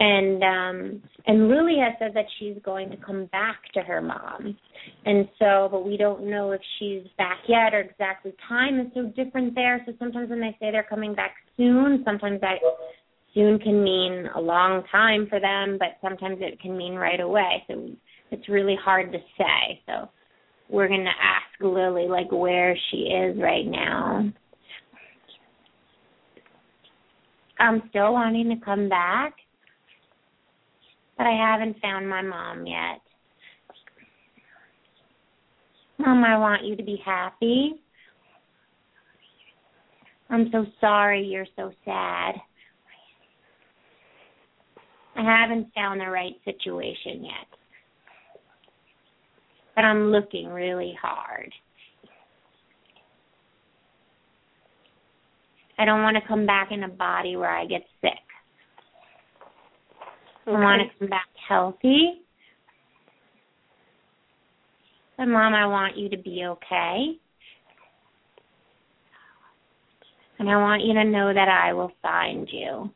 [0.00, 4.56] And um and Lily has said that she's going to come back to her mom.
[5.04, 9.12] And so but we don't know if she's back yet or exactly time is so
[9.14, 9.82] different there.
[9.86, 12.56] So sometimes when they say they're coming back soon, sometimes that
[13.34, 17.62] soon can mean a long time for them, but sometimes it can mean right away.
[17.68, 17.90] So
[18.30, 19.82] it's really hard to say.
[19.86, 20.08] So
[20.70, 24.30] we're going to ask Lily like where she is right now.
[27.58, 29.34] I'm still wanting to come back,
[31.20, 33.02] but I haven't found my mom yet.
[35.98, 37.74] Mom, I want you to be happy.
[40.30, 42.36] I'm so sorry you're so sad.
[45.14, 47.58] I haven't found the right situation yet.
[49.76, 51.52] But I'm looking really hard.
[55.78, 58.29] I don't want to come back in a body where I get sick.
[60.46, 62.22] I want to come back healthy.
[65.18, 67.18] And mom, I want you to be okay.
[70.38, 72.90] And I want you to know that I will find you.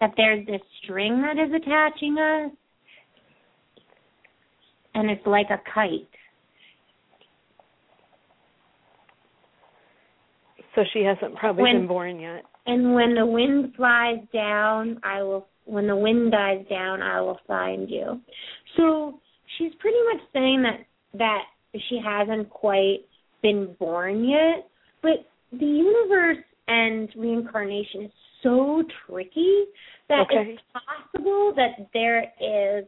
[0.00, 2.52] That there's this string that is attaching us,
[4.94, 6.08] and it's like a kite.
[10.74, 12.44] So she hasn't probably When- been born yet.
[12.70, 17.38] And when the wind flies down, I will when the wind dies down, I will
[17.46, 18.20] find you.
[18.76, 19.20] So
[19.58, 20.86] she's pretty much saying that
[21.18, 21.42] that
[21.88, 23.00] she hasn't quite
[23.42, 24.68] been born yet,
[25.02, 29.64] but the universe and reincarnation is so tricky
[30.08, 30.52] that Okay.
[30.52, 32.84] it's possible that there is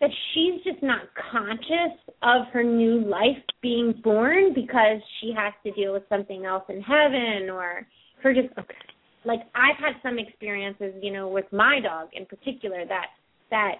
[0.00, 1.00] that she's just not
[1.32, 6.64] conscious of her new life being born because she has to deal with something else
[6.68, 7.86] in heaven or
[8.22, 8.74] her just Okay.
[9.24, 13.06] like I've had some experiences, you know, with my dog in particular that
[13.50, 13.74] that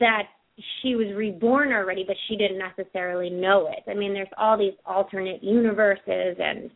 [0.00, 0.22] that
[0.80, 3.88] she was reborn already but she didn't necessarily know it.
[3.90, 6.70] I mean, there's all these alternate universes and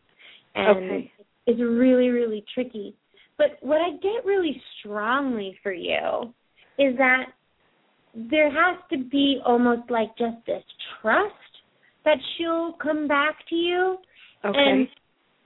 [0.55, 1.11] and Okay.
[1.45, 2.95] it's really really tricky.
[3.37, 6.33] But what I get really strongly for you
[6.77, 7.25] is that
[8.13, 10.63] there has to be almost like just this
[11.01, 11.33] trust
[12.05, 13.97] that she'll come back to you
[14.45, 14.57] Okay.
[14.57, 14.87] and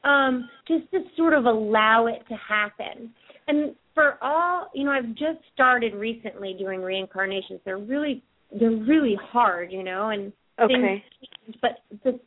[0.03, 3.13] um just to sort of allow it to happen
[3.47, 8.23] and for all you know i've just started recently doing reincarnations they're really
[8.59, 10.73] they're really hard you know and okay.
[10.73, 11.01] things
[11.45, 11.57] change.
[11.61, 11.71] but
[12.03, 12.19] the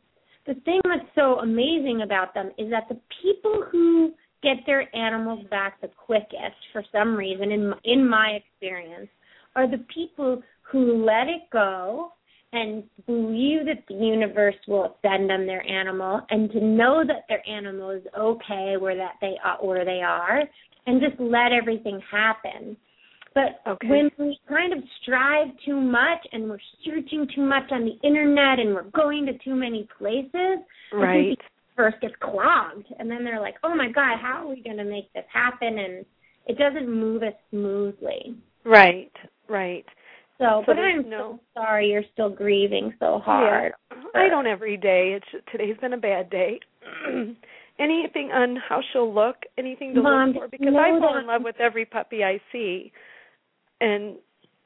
[0.45, 5.45] the thing that's so amazing about them is that the people who get their animals
[5.49, 9.09] back the quickest for some reason in in my experience
[9.55, 12.11] are the people who let it go
[12.53, 17.47] and believe that the universe will send them their animal and to know that their
[17.47, 20.43] animal is okay where that they are where they are
[20.85, 22.77] and just let everything happen
[23.35, 23.87] but Okay.
[23.87, 28.59] when we kind of strive too much and we're searching too much on the internet
[28.59, 30.59] and we're going to too many places
[30.93, 31.37] Right.
[31.77, 34.85] universe gets clogged and then they're like oh my god how are we going to
[34.85, 36.05] make this happen and
[36.45, 39.11] it doesn't move as smoothly Right.
[39.47, 39.85] Right.
[40.37, 43.73] So, So but I'm no- so sorry you're still grieving so hard.
[43.91, 43.97] Yeah.
[44.15, 45.13] I don't every day.
[45.17, 46.59] It's today's been a bad day.
[47.79, 49.37] anything on how she'll look?
[49.57, 50.47] Anything to Mom, look for?
[50.49, 52.91] Because I fall that- in love with every puppy I see.
[53.81, 54.15] And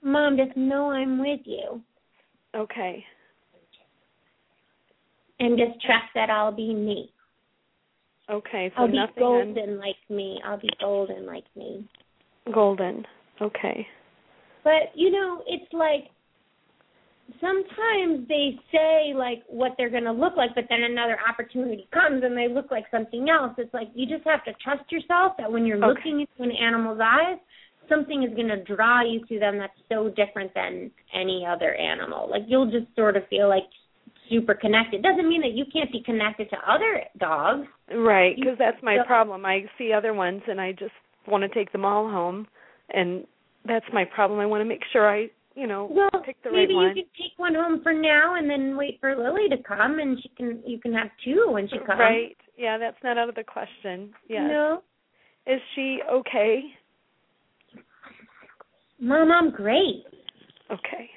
[0.03, 1.81] Mom, just know I'm with you
[2.55, 3.03] okay.
[5.39, 7.11] and just trust that I'll be me.
[8.29, 8.71] Okay.
[8.75, 10.39] So I'll be nothing on golden like me.
[10.45, 11.87] I'll be golden like me.
[12.53, 13.05] golden.
[13.41, 13.85] Okay.
[14.63, 16.09] But you know, it's like
[17.39, 22.23] sometimes they say like what they're going to look like, but then another opportunity comes
[22.23, 23.53] and they look like something else.
[23.57, 25.87] It's like you just have to trust yourself that when you're Okay.
[25.87, 27.37] looking into an animal's eyes,
[27.89, 32.29] something is going to draw you to them that's so different than any other animal.
[32.29, 33.63] Like you'll just sort of feel like
[34.29, 35.01] super connected.
[35.03, 37.67] Doesn't mean that you can't be connected to other dogs.
[37.93, 39.45] Right, because that's my so- problem.
[39.45, 40.93] I see other ones and I just
[41.27, 42.47] want to take them all home,
[42.93, 43.25] and
[43.65, 44.39] that's my problem.
[44.39, 46.87] I want to make sure I, you know, Well, pick the right one.
[46.89, 49.99] maybe you could take one home for now and then wait for Lily to come
[49.99, 51.99] and she can you can have two when she comes.
[51.99, 52.37] Right.
[52.57, 54.13] Yeah, that's not out of the question.
[54.27, 54.43] Yes.
[54.47, 54.81] No.
[55.47, 56.61] Is she okay?
[58.99, 60.03] Mom, I'm great.
[60.69, 61.09] Okay.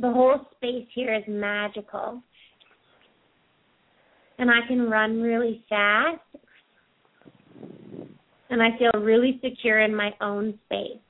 [0.00, 2.22] The whole space here is magical.
[4.38, 6.18] And I can run really fast.
[8.54, 11.02] And I feel really secure in my own space.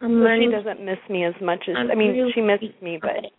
[0.00, 2.40] I'm So learning she doesn't miss me as much as I'm I mean, really she
[2.40, 3.32] misses me, but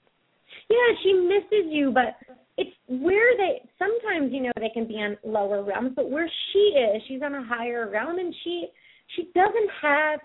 [0.70, 2.18] Yeah, she misses you, but
[2.58, 6.60] it's where they sometimes you know they can be on lower realms, but where she
[6.60, 8.68] is, she's on a higher realm, and she
[9.16, 10.20] she doesn't have.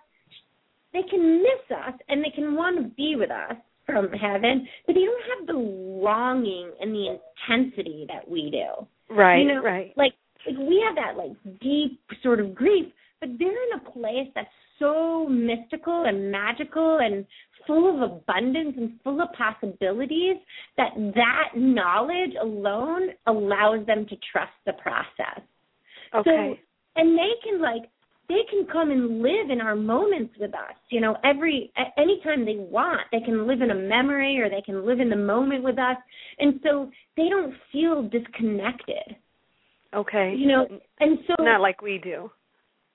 [0.92, 3.54] They can miss us, and they can want to be with us
[3.86, 7.16] from heaven, but they don't have the longing and the
[7.48, 9.14] intensity that we do.
[9.14, 9.92] right, you know, right.
[9.96, 10.14] Like
[10.46, 12.86] like we have that like deep sort of grief,
[13.20, 14.48] but they're in a place that's
[14.78, 17.26] so mystical and magical and
[17.66, 20.36] full of abundance and full of possibilities
[20.76, 25.42] that that knowledge alone allows them to trust the process.
[26.14, 26.54] Okay.
[26.56, 26.56] So
[26.96, 27.82] and they can like
[28.28, 30.74] they can come and live in our moments with us.
[30.90, 34.86] You know, every anytime they want, they can live in a memory or they can
[34.86, 35.96] live in the moment with us,
[36.38, 39.16] and so they don't feel disconnected.
[39.94, 40.34] Okay.
[40.36, 40.66] You know,
[41.00, 42.30] and so not like we do.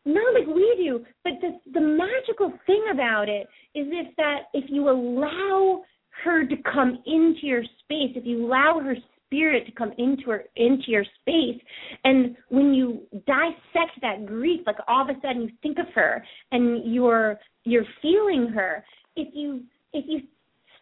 [0.05, 4.65] not like we do, but the the magical thing about it is if that if
[4.69, 5.83] you allow
[6.23, 10.43] her to come into your space, if you allow her spirit to come into her
[10.55, 11.59] into your space,
[12.03, 16.23] and when you dissect that grief, like all of a sudden you think of her
[16.51, 18.83] and you're you're feeling her.
[19.15, 20.21] If you if you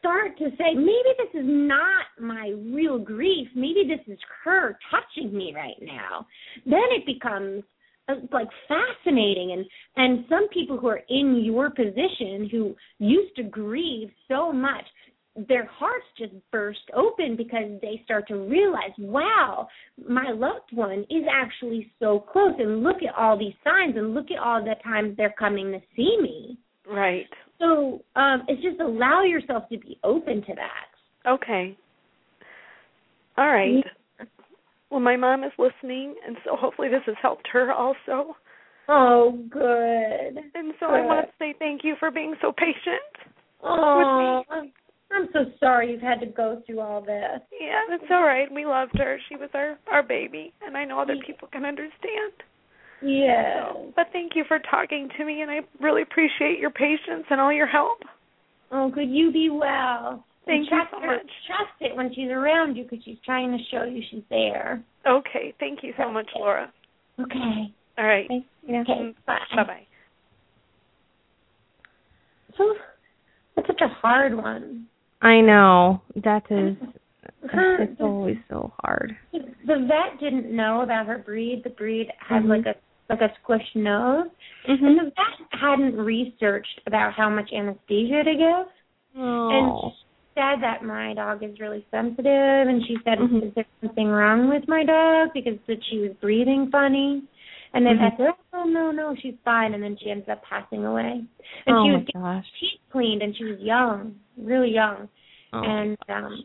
[0.04, 5.36] start to say maybe this is not my real grief, maybe this is her touching
[5.36, 6.28] me right now,
[6.66, 7.64] then it becomes
[8.10, 9.54] uh, like fascinating.
[9.54, 14.84] And and some people who are in your position who used to grieve so much
[15.48, 19.68] their hearts just burst open because they start to realize wow
[20.08, 22.54] my loved one is actually so close.
[22.60, 25.80] And look at all these signs and look at all the times they're coming to
[25.96, 26.58] see me.
[26.86, 27.26] Right.
[27.64, 30.88] So um it's just allow yourself to be open to that
[31.26, 31.78] Okay.
[33.38, 33.84] All right.
[34.92, 38.36] Well, my mom is listening, and so hopefully this has helped her also.
[38.90, 43.32] oh good And so I want to say thank you for being so patient.
[43.64, 44.72] oh I'm,
[45.12, 48.52] I'm so sorry you've had to go through all this Yeah, that's all right.
[48.54, 49.18] We loved her.
[49.30, 52.34] She was our our baby, and I know other people can understand.
[53.04, 57.26] Yes So, but thank you for talking to me, and I really appreciate your patience
[57.30, 58.00] and all your help.
[58.72, 60.26] Oh, could you be well?
[60.46, 61.30] Thank you trust so her- much.
[61.48, 64.84] Trust it when she's around you because she's trying to show you she's there.
[65.06, 66.72] Okay, thank you so much, Laura.
[67.20, 67.72] Okay.
[67.98, 68.28] All right.
[68.28, 68.46] Thank.
[68.68, 69.14] Okay.
[69.28, 69.38] Bye.
[69.56, 69.88] Bye bye.
[72.58, 72.74] So
[73.56, 74.88] that's such a hard one.
[75.22, 76.02] I know.
[76.24, 76.76] That is
[77.50, 79.16] Her, it's always so hard.
[79.32, 81.62] the vet didn't know about her breed.
[81.64, 82.48] The breed had Mhm.
[82.50, 82.76] like a
[83.20, 84.28] like a squished nose,
[84.68, 84.86] Mm-hmm.
[84.86, 88.68] and the vet hadn't researched about how much anesthesia to give.
[89.16, 89.92] And Oh.
[89.92, 93.44] she said that my dog is really sensitive, and she said, Mhm.
[93.44, 97.24] "Is there something wrong with my dog?" Because that she was breathing funny.
[97.74, 98.14] And then Mhm.
[98.14, 101.24] I said, "Oh no, no, she's fine." And then she ended up passing away.
[101.66, 102.52] And oh she was getting gosh.
[102.60, 105.10] teeth cleaned, and she was young, really young.
[105.52, 105.62] Oh.
[105.64, 106.44] And um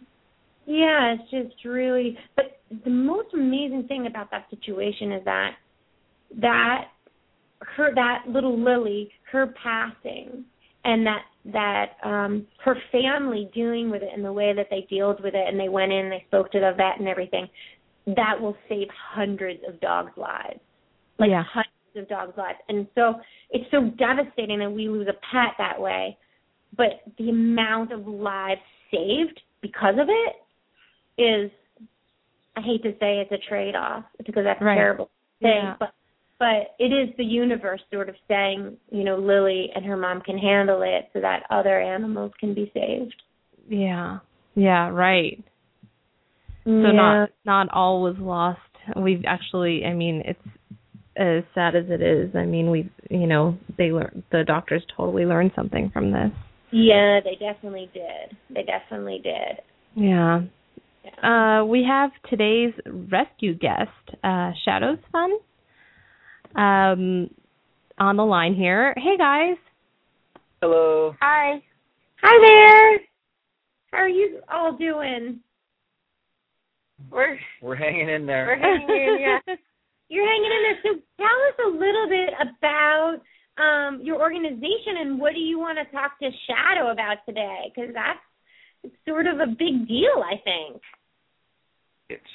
[0.66, 2.18] yeah, it's just really.
[2.36, 5.54] But the most amazing thing about that situation is that
[6.36, 6.88] that
[7.76, 10.44] her that little Lily, her passing,
[10.84, 15.22] and that that um her family dealing with it and the way that they dealt
[15.22, 17.48] with it, and they went in, and they spoke to the vet and everything.
[18.06, 20.60] That will save hundreds of dogs' lives,
[21.18, 21.42] like Yeah.
[21.42, 22.58] hundreds of dogs' lives.
[22.68, 26.16] And so it's so devastating that we lose a pet that way.
[26.76, 28.60] But the amount of lives
[28.90, 30.36] saved because of it
[31.18, 31.50] is
[32.56, 34.72] I hate to say it's a trade off because that's Right.
[34.72, 35.10] a terrible
[35.40, 35.76] thing, Yeah.
[35.78, 35.92] but
[36.38, 40.38] but it is the universe sort of saying, you know, Lily and her mom can
[40.38, 43.14] handle it so that other animals can be saved.
[43.68, 44.18] Yeah.
[44.54, 45.42] Yeah, right.
[46.64, 46.92] So yeah.
[46.92, 48.60] not not all was lost.
[48.96, 50.40] We've actually I mean it's
[51.16, 52.34] as sad as it is.
[52.34, 56.30] I mean we you know, they learn the doctors totally learned something from this.
[56.70, 58.36] Yeah, they definitely did.
[58.50, 59.62] They definitely did.
[59.94, 60.42] Yeah.
[61.04, 61.60] Yeah.
[61.60, 63.90] Uh, we have today's rescue guest,
[64.22, 65.40] uh, Shadows Fund,
[66.54, 67.30] um,
[67.98, 68.94] on the line here.
[68.96, 69.56] Hey guys.
[70.60, 71.14] Hello.
[71.20, 71.62] Hi.
[72.22, 72.98] Hi there.
[73.92, 75.40] How are you all doing?
[77.10, 78.46] We're We're hanging in there.
[78.46, 79.54] we're hanging in, yeah.
[80.08, 80.78] You're hanging in there.
[80.82, 83.18] So tell us a little bit about
[83.58, 87.72] um, your organization and what do you want to talk to Shadow about today?
[87.74, 88.18] Because that's
[88.84, 90.82] it's sort of a big deal, I think.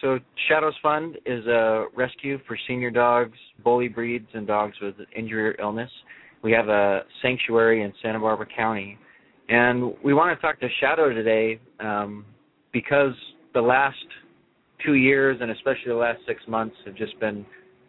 [0.01, 5.49] So Shadows Fund is a rescue for senior dogs, bully breeds, and dogs with injury
[5.49, 5.89] or illness.
[6.43, 8.99] We have a sanctuary in Santa Barbara County,
[9.49, 12.24] and we want to talk to Shadow today um,
[12.71, 13.13] because
[13.55, 13.95] the last
[14.86, 17.43] two years and especially the last six months have just been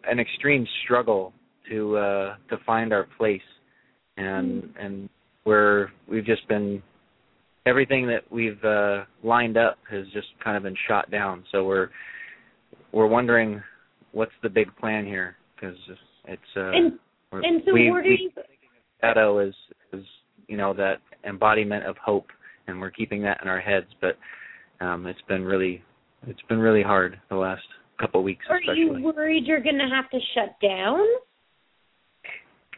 [0.07, 1.33] an extreme struggle
[1.69, 3.41] to uh, to find our place,
[4.17, 4.69] and mm.
[4.79, 5.09] and
[5.43, 6.81] where we've just been
[7.65, 11.43] everything that we've uh, lined up has just kind of been shot down.
[11.51, 11.89] So we're
[12.91, 13.61] we're wondering
[14.11, 15.75] what's the big plan here because
[16.27, 16.99] it's uh, and,
[17.31, 18.29] and so we, where do you
[19.01, 19.53] shadow is
[19.93, 20.03] is
[20.47, 20.95] you know that
[21.27, 22.27] embodiment of hope
[22.67, 24.17] and we're keeping that in our heads but
[24.83, 25.83] um it's been really
[26.27, 27.63] it's been really hard the last
[27.99, 29.01] couple of weeks are especially.
[29.01, 30.99] you worried you're going to have to shut down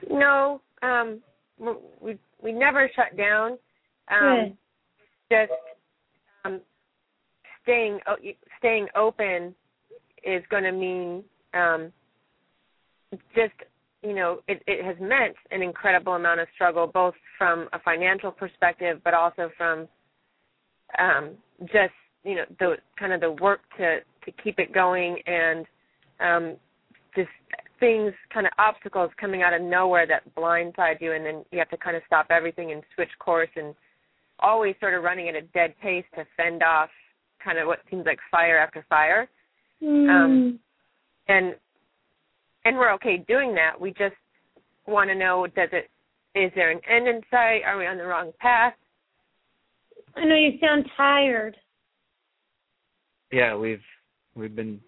[0.09, 1.21] no um
[2.01, 3.51] we we never shut down
[4.09, 4.57] um Good.
[5.31, 5.51] Just
[6.45, 6.61] um
[7.63, 7.99] staying
[8.59, 9.53] staying open
[10.23, 11.23] is going to mean
[11.53, 11.91] um
[13.35, 13.53] just
[14.03, 18.31] you know, it, it has meant an incredible amount of struggle, both from a financial
[18.31, 19.87] perspective, but also from
[20.99, 25.65] um, just you know the kind of the work to to keep it going and
[26.19, 26.55] um,
[27.15, 27.29] just
[27.79, 31.69] things kind of obstacles coming out of nowhere that blindside you, and then you have
[31.69, 33.73] to kind of stop everything and switch course and
[34.39, 36.89] always sort of running at a dead pace to fend off
[37.43, 39.29] kind of what seems like fire after fire.
[39.81, 40.09] Mm.
[40.09, 40.59] Um,
[41.27, 41.55] and
[42.65, 43.79] and we're okay doing that.
[43.79, 44.15] We just
[44.87, 45.89] want to know does it
[46.35, 47.61] is there an end in sight?
[47.65, 48.73] Are we on the wrong path?
[50.15, 51.55] I know you sound tired.
[53.31, 53.81] Yeah, we've
[54.35, 54.79] we've been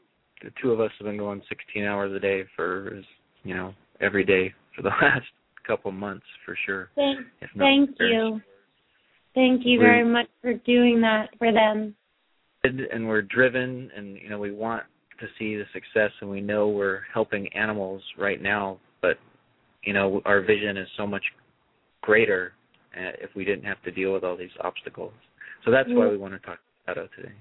[0.43, 3.01] the two of us have been going 16 hours a day for
[3.43, 5.27] you know every day for the last
[5.65, 6.89] couple months for sure.
[6.95, 7.19] Thank,
[7.57, 8.41] thank you.
[9.35, 11.95] Thank you we're, very much for doing that for them.
[12.63, 14.83] And we're driven, and you know we want
[15.19, 19.17] to see the success and we know we're helping animals right now but
[19.83, 21.23] you know our vision is so much
[22.01, 22.53] greater
[22.95, 25.13] uh, if we didn't have to deal with all these obstacles.
[25.65, 27.33] So that's why we want to talk to shadow today.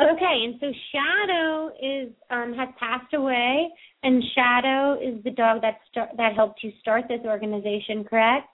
[0.00, 3.68] Okay and so shadow is um has passed away
[4.02, 8.48] and shadow is the dog that start that helped you start this organization correct?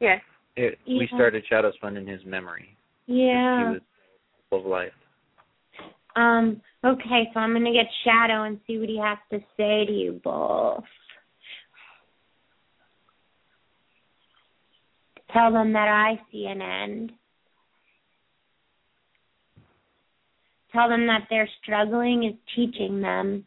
[0.00, 0.20] Yes
[0.64, 0.98] it, yeah.
[0.98, 3.80] we started shadows fund in his memory yeah he was
[4.50, 4.92] full of life
[6.16, 9.86] um, okay, so I'm going to get Shadow and see what he has to say
[9.86, 10.84] to you both.
[15.32, 17.12] Tell them that I see an end.
[20.72, 23.46] Tell them that their struggling is teaching them.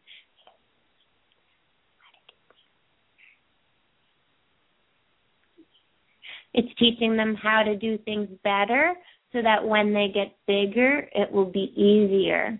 [6.53, 8.93] It's teaching them how to do things better
[9.31, 12.59] so that when they get bigger, it will be easier.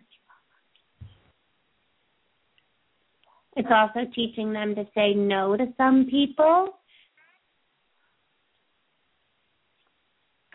[3.55, 6.69] It's also teaching them to say no to some people.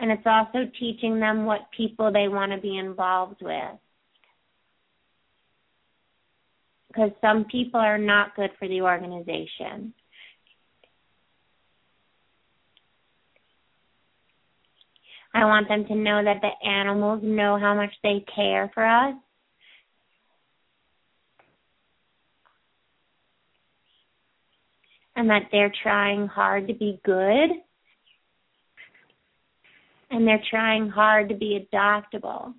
[0.01, 3.78] And it's also teaching them what people they want to be involved with.
[6.89, 9.93] Because some people are not good for the organization.
[15.39, 19.14] I want them to know that the animals know how much they care for us.
[25.14, 27.51] And that they're trying hard to be good.
[30.11, 32.55] And they're trying hard to be adoptable.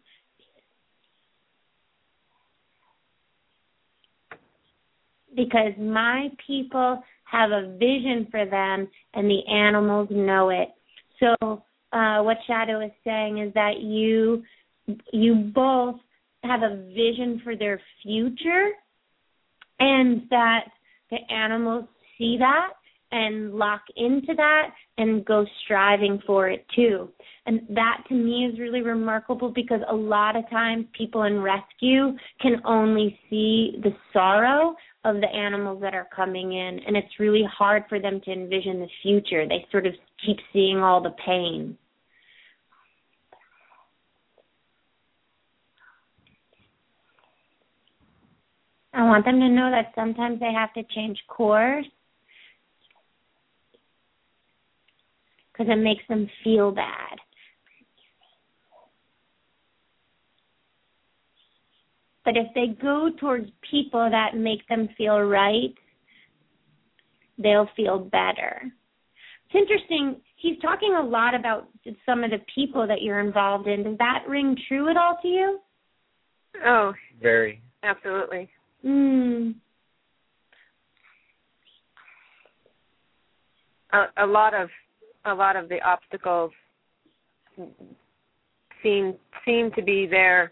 [5.36, 10.70] Because my people have a vision for them and the animals know it.
[11.20, 14.44] So uh, what Shadow is saying is that you
[15.12, 15.96] you both
[16.44, 18.70] have a vision for their future,
[19.80, 20.66] and that
[21.12, 21.86] the animals
[22.18, 22.74] see that
[23.12, 27.10] and lock into that and go striving for it too.
[27.46, 32.16] And that to me is really remarkable because a lot of times people in rescue
[32.40, 34.76] can only see the sorrow
[35.06, 38.80] of the animals that are coming in and it's really hard for them to envision
[38.80, 39.48] the future.
[39.48, 39.94] They sort of
[40.26, 41.78] keep seeing all the pain.
[48.94, 51.86] I want them to know that sometimes they have to change course
[55.52, 57.20] because it makes them feel bad.
[62.30, 65.74] But if they go towards people that make them feel right,
[67.40, 68.62] they'll feel better.
[69.48, 70.22] It's interesting.
[70.36, 71.70] He's talking a lot about
[72.06, 73.82] some of the people that you're involved in.
[73.82, 75.60] Does that ring true at all to you?
[76.64, 77.64] Oh, very.
[77.82, 78.48] absolutely.
[78.86, 79.56] Mm.
[83.92, 84.70] A, a lot of
[85.26, 86.52] a lot of the obstacles
[88.84, 89.16] seem
[89.46, 90.52] seem to be there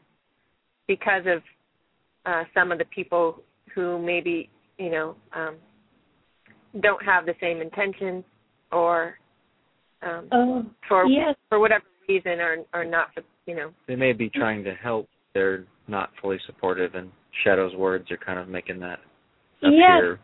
[0.87, 1.43] because of
[2.27, 3.41] uh, some of the people
[3.73, 5.55] who maybe you know um,
[6.81, 8.23] don't have the same intentions
[8.71, 9.17] or
[10.03, 11.35] um, Oh, for yes.
[11.49, 15.07] for whatever reason are are not for you know They may be trying to help.
[15.33, 17.11] They're not fully supportive, and
[17.43, 18.99] Shadow's words are kind of making that
[19.61, 20.17] Yes.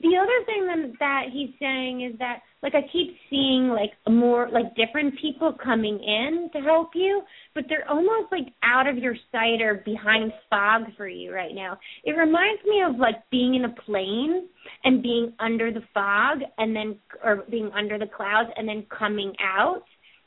[0.00, 4.48] The other thing that, that he's saying is that like I keep seeing like more
[4.50, 7.22] like different people coming in to help you,
[7.54, 11.78] but they're almost like out of your sight or behind fog for you right now.
[12.04, 14.48] It reminds me of like being in a plane
[14.84, 19.34] and being under the fog and then or being under the clouds and then coming
[19.42, 19.82] out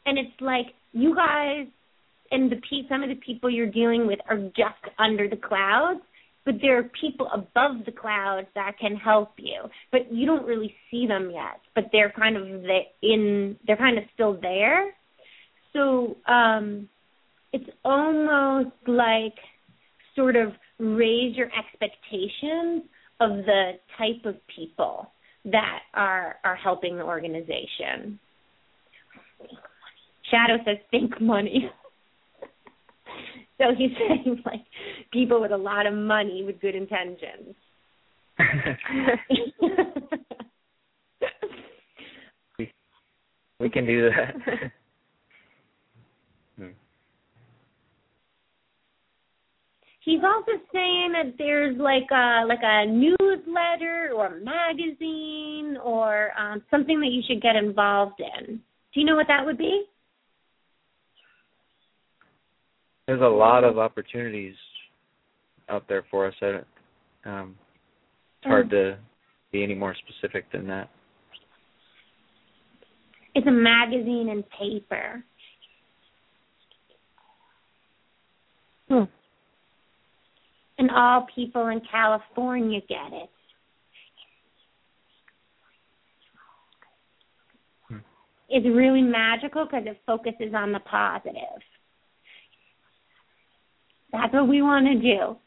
[0.05, 1.67] and it's like you guys
[2.31, 2.57] and the
[2.89, 6.01] some of the people you're dealing with are just under the clouds
[6.45, 10.75] but there are people above the clouds that can help you but you don't really
[10.89, 14.93] see them yet but they're kind of the, in they're kind of still there.
[15.73, 16.87] So um
[17.51, 19.35] it's almost like
[20.15, 22.83] sort of raise your expectations
[23.19, 25.11] of the type of people
[25.45, 28.19] that are are helping the organization.
[30.31, 31.69] Shadow says think money
[33.57, 34.61] so he's saying like
[35.11, 37.55] people with a lot of money with good intentions.
[43.59, 44.35] we can do that.
[46.55, 46.67] Hmm.
[50.01, 56.61] he's also saying that there's like a like a newsletter or a magazine or um
[56.69, 58.61] something that you should get involved in.
[58.93, 59.87] Do you know what that would be?
[63.07, 64.55] There's a lot of opportunities
[65.69, 66.33] out there for us.
[66.41, 66.67] I don't,
[67.25, 67.55] um,
[68.41, 68.97] it's hard to
[69.51, 70.89] be any more specific than that.
[73.35, 75.23] It's a magazine and paper.
[78.89, 79.03] Hmm.
[80.77, 83.29] And all people in California get it.
[87.87, 87.97] Hmm.
[88.49, 91.61] It's really magical because it focuses on the positive.
[94.13, 95.37] That's what we want to do.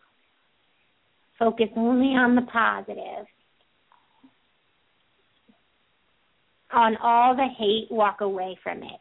[1.39, 3.27] Focus only on the positive.
[6.73, 9.01] On all the hate, walk away from it.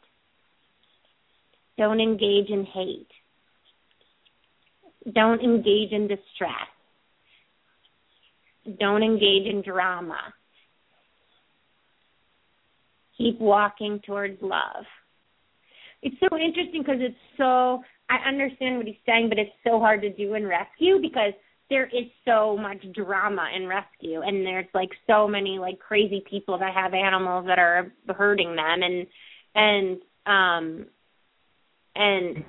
[1.77, 3.07] Don't engage in hate.
[5.13, 6.69] Don't engage in distress.
[8.79, 10.19] Don't engage in drama.
[13.17, 14.85] Keep walking towards love.
[16.01, 20.01] It's so interesting because it's so, I understand what he's saying, but it's so hard
[20.01, 21.33] to do in rescue because
[21.69, 26.59] there is so much drama in rescue and there's like so many like crazy people
[26.59, 29.07] that have animals that are hurting them and
[29.55, 30.85] and um
[31.95, 32.43] and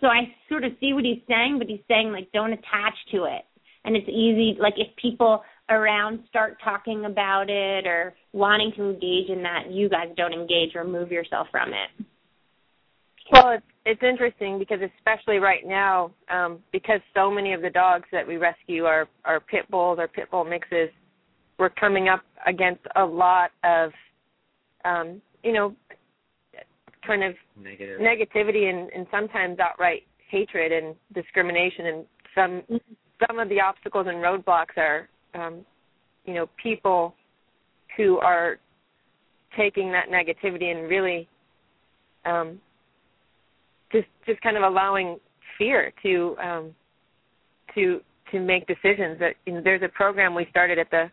[0.00, 3.24] so I sort of see what he's saying, but he's saying like don't attach to
[3.24, 3.44] it.
[3.84, 9.28] And it's easy like if people around start talking about it or wanting to engage
[9.28, 12.06] in that, you guys don't engage, remove yourself from it.
[13.30, 18.04] Well, it's it's interesting because especially right now, um, because so many of the dogs
[18.12, 20.88] that we rescue are are pit bulls or pit bull mixes,
[21.58, 23.90] we're coming up against a lot of,
[24.84, 25.74] um, you know,
[27.06, 28.00] kind of Negative.
[28.00, 32.04] negativity and, and sometimes outright hatred and discrimination and
[32.34, 32.62] some
[33.26, 35.66] some of the obstacles and roadblocks are um,
[36.24, 37.14] you know people
[37.96, 38.58] who are
[39.56, 41.28] taking that negativity and really
[42.24, 42.60] um,
[43.92, 45.18] just just kind of allowing
[45.58, 46.74] fear to um,
[47.74, 51.10] to to make decisions that you know, there's a program we started at the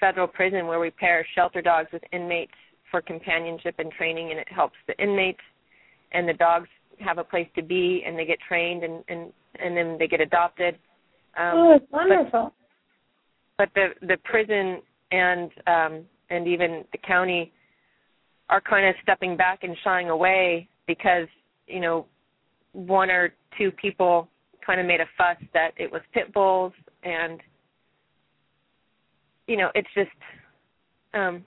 [0.00, 2.52] federal prison where we pair shelter dogs with inmates
[2.90, 5.40] for companionship and training and it helps the inmates
[6.12, 6.68] and the dogs
[7.00, 10.20] have a place to be and they get trained and and and then they get
[10.20, 10.74] adopted
[11.36, 12.52] um oh, it's wonderful.
[13.58, 17.52] but the the prison and um and even the county
[18.48, 21.26] are kind of stepping back and shying away because
[21.66, 22.06] you know
[22.72, 24.28] one or two people
[24.64, 27.40] kind of made a fuss that it was pit bulls and
[29.46, 30.10] you know it's just
[31.14, 31.44] um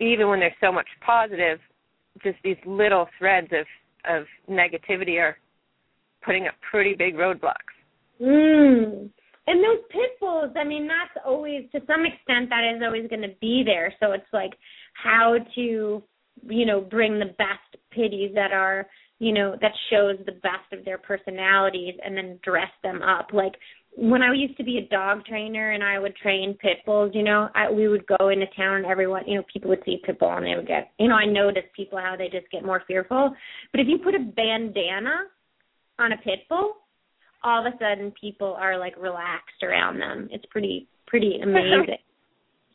[0.00, 1.58] even when there's so much positive
[2.22, 3.66] just these little threads of
[4.04, 5.36] of negativity are
[6.24, 7.72] putting up pretty big roadblocks
[8.22, 9.10] Mm.
[9.46, 13.22] And those pit bulls, I mean, that's always, to some extent, that is always going
[13.22, 13.92] to be there.
[13.98, 14.52] So it's like
[14.94, 16.02] how to,
[16.48, 18.86] you know, bring the best pitties that are
[19.22, 23.28] you know, that shows the best of their personalities and then dress them up.
[23.32, 23.52] Like
[23.96, 27.22] when I used to be a dog trainer and I would train pit bulls, you
[27.22, 30.18] know, I, we would go into town and everyone, you know, people would see pit
[30.18, 32.82] bull and they would get, you know, I noticed people how they just get more
[32.88, 33.32] fearful.
[33.70, 35.26] But if you put a bandana
[36.00, 36.78] on a pit bull,
[37.44, 40.30] all of a sudden people are like relaxed around them.
[40.32, 41.94] It's pretty pretty amazing.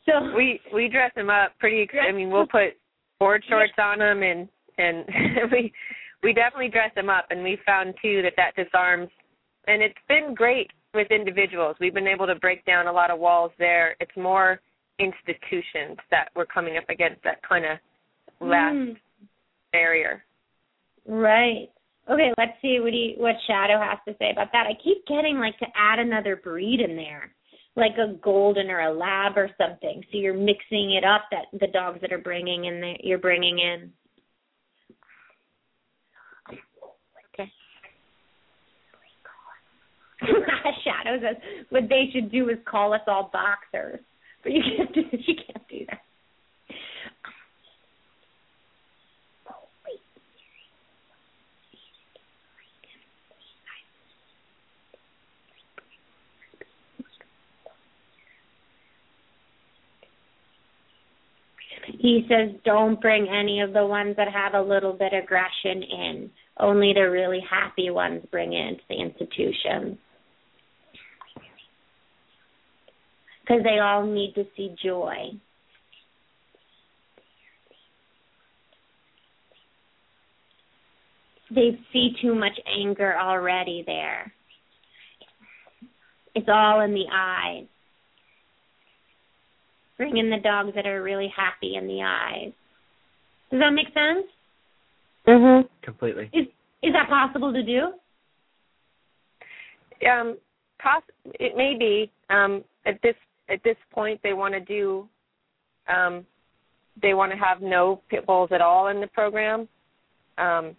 [0.06, 1.86] so we we dress them up pretty.
[2.08, 2.78] I mean, we'll put
[3.20, 5.04] board shorts on them and and
[5.52, 5.72] we
[6.22, 9.08] we definitely dress them up and we found too that that disarms
[9.66, 11.76] and it's been great with individuals.
[11.78, 13.96] We've been able to break down a lot of walls there.
[14.00, 14.60] It's more
[14.98, 17.78] institutions that we're coming up against that kind of
[18.40, 18.96] last mm.
[19.72, 20.24] barrier.
[21.06, 21.68] Right.
[22.10, 24.66] Okay, let's see what he what Shadow has to say about that.
[24.66, 27.34] I keep getting like to add another breed in there,
[27.76, 30.02] like a golden or a lab or something.
[30.10, 33.58] So you're mixing it up that the dogs that are bringing in that you're bringing
[33.58, 33.92] in.
[37.34, 37.50] Okay.
[40.84, 41.36] Shadow says
[41.70, 44.00] what they should do is call us all boxers,
[44.42, 46.00] but you can't do you can't do that.
[61.98, 65.82] He says don't bring any of the ones that have a little bit of aggression
[65.82, 66.30] in.
[66.60, 69.98] Only the really happy ones bring into the institution.
[73.48, 75.30] Because they all need to see joy.
[81.50, 84.32] They see too much anger already there.
[86.34, 87.64] It's all in the eyes.
[89.96, 92.52] Bring in the dogs that are really happy in the eyes.
[93.50, 94.26] Does that make sense?
[95.26, 95.68] Mhm.
[95.80, 96.28] Completely.
[96.34, 96.46] Is
[96.82, 97.94] is that possible to do?
[100.06, 100.38] Um,
[100.78, 101.02] poss-
[101.40, 102.10] it may be.
[102.30, 103.16] Um, at this
[103.48, 105.08] at this point, they want to do.
[105.88, 106.26] Um,
[107.00, 109.68] they want to have no pit bulls at all in the program.
[110.36, 110.76] Um,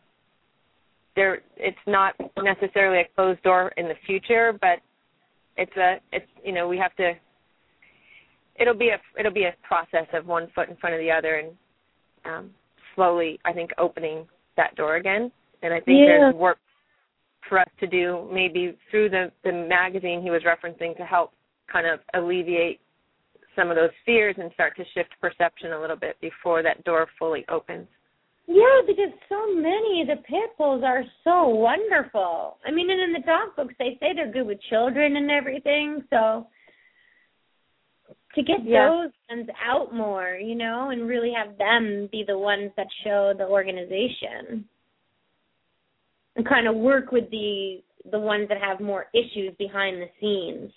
[1.15, 4.80] there, it's not necessarily a closed door in the future, but
[5.57, 5.97] it's a.
[6.11, 7.13] It's you know we have to
[8.59, 11.36] it'll be a it'll be a process of one foot in front of the other
[11.36, 11.51] and
[12.26, 12.49] um
[12.95, 15.32] slowly I think opening that door again.
[15.61, 16.17] And I think yeah.
[16.20, 16.57] there's work
[17.47, 21.32] for us to do maybe through the the magazine he was referencing to help
[21.72, 22.80] kind of alleviate
[23.55, 27.07] some of those fears and start to shift perception a little bit before that door
[27.17, 27.88] fully opens.
[28.47, 32.57] Yeah, because so many of the pit bulls are so wonderful.
[32.65, 36.03] I mean, and in the dog books they say they're good with children and everything.
[36.09, 36.47] So
[38.36, 38.88] to get yeah.
[38.88, 43.34] those ones out more, you know, and really have them be the ones that show
[43.38, 44.65] the organization.
[46.36, 50.72] And kind of work with the the ones that have more issues behind the scenes.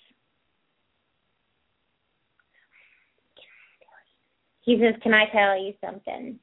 [4.63, 6.39] He says, "Can I tell you something?"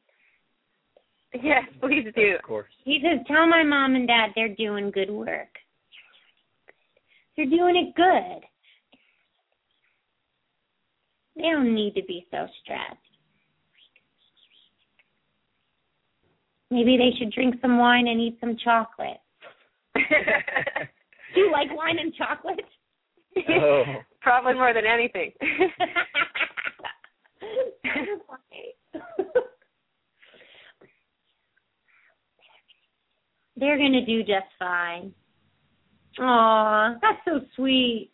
[1.33, 2.35] Yes, please do.
[2.37, 2.71] Of course.
[2.85, 5.59] He says, "Tell my mom and dad they're doing good work.
[7.37, 8.47] They're doing it good.
[11.37, 12.97] They don't need to be so stressed.
[16.71, 19.21] Maybe they should drink some wine and eat some chocolate.
[19.95, 20.03] Do
[21.37, 22.64] you like wine and chocolate?
[23.49, 23.85] Oh.
[24.21, 25.33] Probably more than anything.
[33.57, 35.12] They're gonna do just fine.
[36.18, 38.11] Aw, that's so sweet.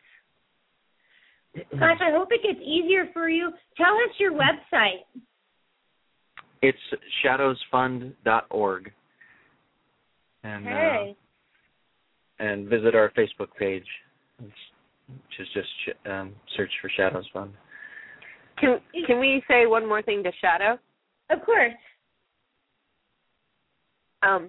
[1.54, 3.50] Gosh, I hope it gets easier for you.
[3.76, 5.04] Tell us your website.
[6.62, 6.78] It's
[7.24, 8.92] shadowsfund.org.
[10.42, 11.10] And okay.
[11.10, 13.86] uh, and visit our Facebook page,
[14.38, 14.52] which
[15.38, 15.68] is just
[16.06, 17.52] um, search for Shadows Fund.
[18.58, 20.78] Can can we say one more thing to Shadow?
[21.30, 21.72] Of course.
[24.22, 24.48] Um,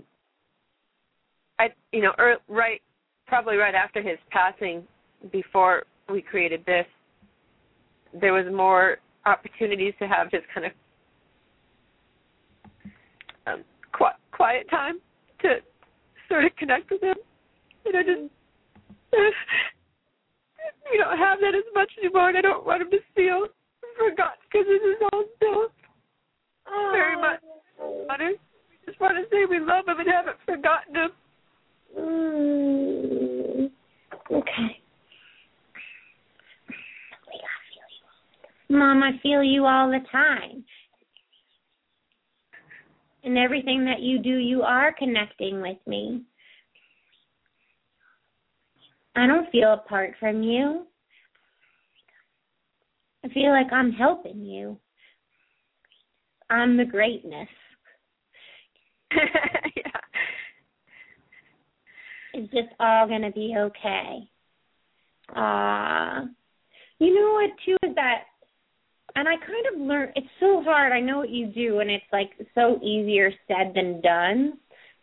[1.60, 2.82] I you know er, right
[3.28, 4.84] probably right after his passing,
[5.32, 6.86] before we created this,
[8.20, 10.72] there was more opportunities to have just kind of
[13.46, 15.00] um, quiet, quiet time
[15.42, 15.58] to
[16.30, 17.16] sort of connect with him.
[17.86, 18.32] And I just,
[20.92, 23.48] we don't have that as much anymore, and I don't want him to feel
[23.98, 25.68] forgotten because this is all still
[26.68, 26.90] oh.
[26.94, 27.40] very much
[28.10, 28.32] honor.
[28.32, 31.12] We just want to say we love him and haven't forgotten him.
[32.00, 33.72] Mm.
[34.32, 34.82] Okay.
[38.70, 40.64] Mom, I feel you all the time.
[43.24, 46.24] In everything that you do, you are connecting with me.
[49.16, 50.86] I don't feel apart from you.
[53.28, 54.78] I feel like I'm helping you.
[56.50, 57.50] I'm the greatness.
[59.12, 59.92] yeah.
[62.34, 64.20] It's just all gonna be okay.
[65.36, 66.26] Uh
[67.00, 68.24] you know what too is that
[69.16, 70.94] and I kind of learned it's so hard.
[70.94, 74.54] I know what you do and it's like so easier said than done.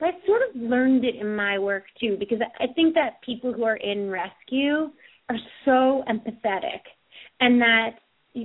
[0.01, 3.53] But I've sort of learned it in my work too because I think that people
[3.53, 4.91] who are in rescue
[5.29, 6.81] are so empathetic
[7.41, 7.99] and that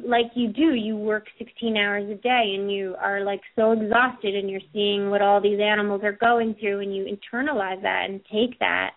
[0.05, 4.35] like you do you work 16 hours a day and you are like so exhausted
[4.35, 8.21] and you're seeing what all these animals are going through and you internalize that and
[8.31, 8.91] take that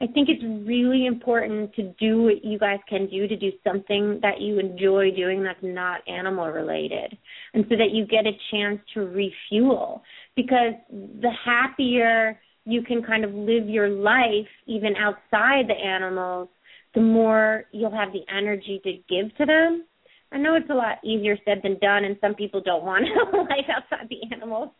[0.00, 4.18] i think it's really important to do what you guys can do to do something
[4.20, 7.16] that you enjoy doing that's not animal related
[7.54, 10.02] and so that you get a chance to refuel.
[10.36, 16.48] Because the happier you can kind of live your life even outside the animals
[16.94, 19.84] the more you'll have the energy to give to them
[20.32, 23.36] I know it's a lot easier said than done, and some people don't want to
[23.42, 24.70] life outside the animals,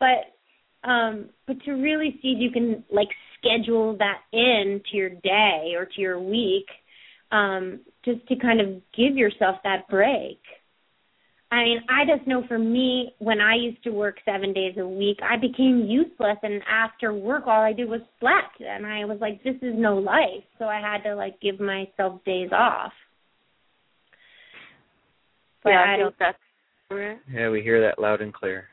[0.00, 3.08] but um, but to really see if you can like
[3.38, 6.66] schedule that in to your day or to your week,
[7.30, 10.40] um, just to kind of give yourself that break.
[11.52, 14.88] I mean, I just know for me, when I used to work seven days a
[14.88, 19.18] week, I became useless, and after work, all I did was slept, and I was
[19.20, 20.44] like, this is no life.
[20.58, 22.92] So I had to like give myself days off.
[25.62, 26.38] But yeah, I think that's
[26.88, 27.22] correct.
[27.32, 28.68] Yeah, we hear that loud and clear.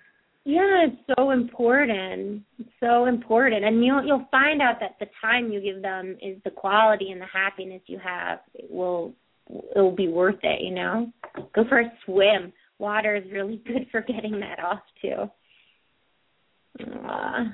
[0.45, 2.43] Yeah, it's so important.
[2.57, 6.37] It's so important, and you'll you'll find out that the time you give them is
[6.43, 8.39] the quality and the happiness you have.
[8.53, 9.13] It will
[9.49, 10.61] it will be worth it.
[10.61, 11.11] You know,
[11.53, 12.53] go for a swim.
[12.79, 15.29] Water is really good for getting that off too.
[16.79, 17.45] Uh,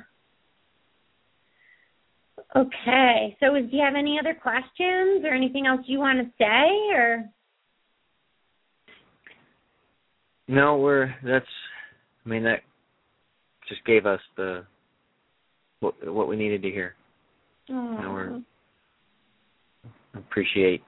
[2.55, 6.95] okay, so do you have any other questions or anything else you want to say
[6.95, 7.25] or?
[10.47, 11.45] No, we're that's.
[12.25, 12.61] I mean that
[13.69, 14.63] just gave us the
[15.79, 16.93] what what we needed to hear.
[17.69, 17.97] Oh.
[17.97, 18.41] And we're
[20.15, 20.81] appreciate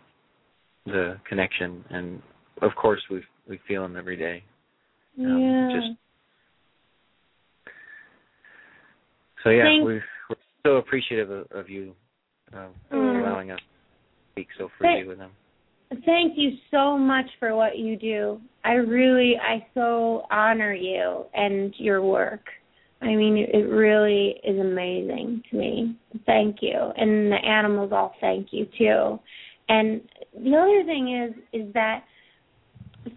[0.85, 2.21] the connection, and
[2.61, 4.43] of course we we feel them every day.
[5.19, 5.69] Um, yeah.
[5.75, 5.99] Just
[9.43, 9.93] so yeah, Thank- we
[10.29, 10.35] we're
[10.65, 11.93] so appreciative of, of you
[12.53, 13.21] uh, Mm.
[13.27, 13.65] allowing us to
[14.33, 15.31] speak so freely Thank- with them.
[15.89, 18.41] Thank you so much for what you do.
[18.65, 22.45] I really, I so honor you and your work.
[23.01, 25.95] I mean, it really is amazing to me.
[26.25, 29.19] Thank you, and the animals all thank you too.
[29.69, 30.01] And
[30.33, 32.03] the other thing is, is that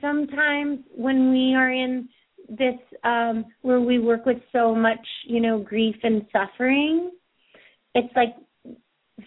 [0.01, 2.09] sometimes when we are in
[2.49, 7.11] this, um, where we work with so much, you know, grief and suffering,
[7.95, 8.35] it's like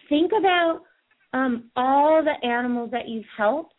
[0.07, 0.81] think about
[1.33, 3.73] um, all the animals that you've helped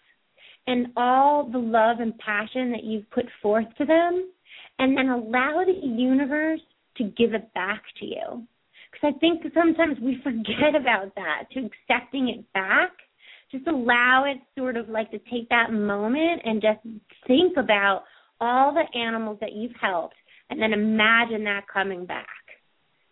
[0.67, 4.31] and all the love and passion that you've put forth to them,
[4.79, 6.61] and then allow the universe
[6.97, 8.47] to give it back to you.
[8.91, 12.91] Because I think sometimes we forget about that, to accepting it back.
[13.53, 16.81] Just allow it sort of like to take that moment and just
[17.27, 18.05] think about
[18.41, 20.17] all the animals that you've helped,
[20.51, 22.27] and then imagine that coming back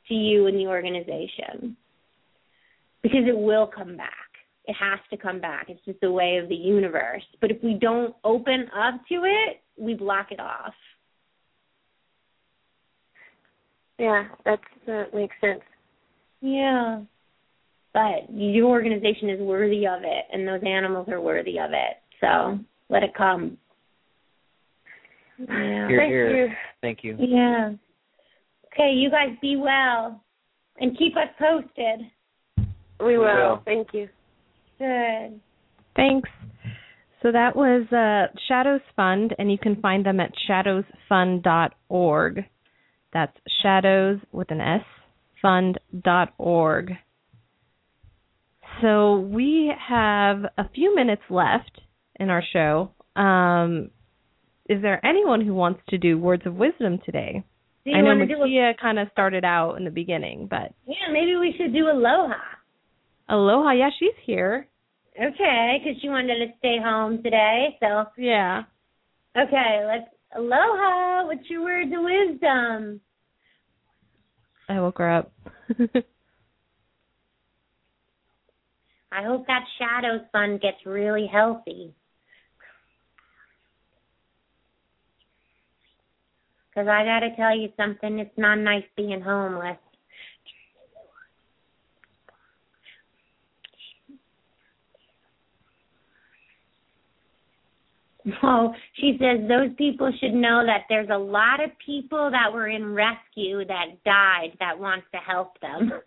[0.08, 1.76] to you and the organization.
[3.02, 4.21] Because it will come back
[4.66, 5.66] it has to come back.
[5.68, 7.22] It's just the way of the universe.
[7.40, 10.74] But if we don't open up to it, we block it off.
[13.98, 15.60] Yeah, that's that makes sense.
[16.40, 17.00] Yeah.
[17.94, 21.98] But your organization is worthy of it, and those animals are worthy of it.
[22.20, 22.58] So
[22.88, 23.58] let it come.
[25.38, 25.88] Yeah.
[25.88, 26.46] Here, Thank here.
[26.46, 26.52] you.
[26.80, 27.16] Thank you.
[27.18, 27.72] Yeah.
[28.72, 30.22] Okay, you guys be well,
[30.78, 32.06] and keep us posted.
[33.00, 33.24] We will.
[33.24, 33.62] will.
[33.64, 34.08] Thank you.
[34.82, 35.40] Good.
[35.94, 36.28] Thanks.
[37.22, 42.44] So that was uh, Shadows Fund, and you can find them at shadowsfund.org.
[43.12, 44.80] That's shadows with an S,
[45.40, 46.92] fund.org.
[48.80, 51.80] So we have a few minutes left
[52.18, 52.90] in our show.
[53.14, 53.90] Um,
[54.68, 57.44] is there anyone who wants to do words of wisdom today?
[57.86, 60.72] I know want to do a, Makia kind of started out in the beginning, but
[60.86, 62.34] yeah, maybe we should do aloha.
[63.28, 64.66] Aloha, yeah, she's here.
[65.20, 67.76] Okay, because she wanted to stay home today.
[67.80, 68.62] So Yeah.
[69.36, 71.26] Okay, let's aloha.
[71.26, 73.00] What's your words of wisdom?
[74.68, 75.32] I woke her up.
[79.12, 81.94] I hope that shadow fund gets really healthy.
[86.70, 89.76] Because I got to tell you something, it's not nice being homeless.
[98.42, 102.68] Oh, she says those people should know that there's a lot of people that were
[102.68, 105.92] in rescue that died that wants to help them.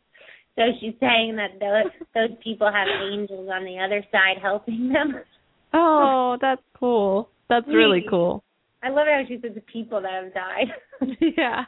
[0.57, 5.19] So she's saying that those those people have angels on the other side helping them.
[5.73, 7.27] Oh, that's cool.
[7.49, 8.41] That's really cool.
[8.81, 11.17] I love how she says the people that have died.
[11.37, 11.65] yeah.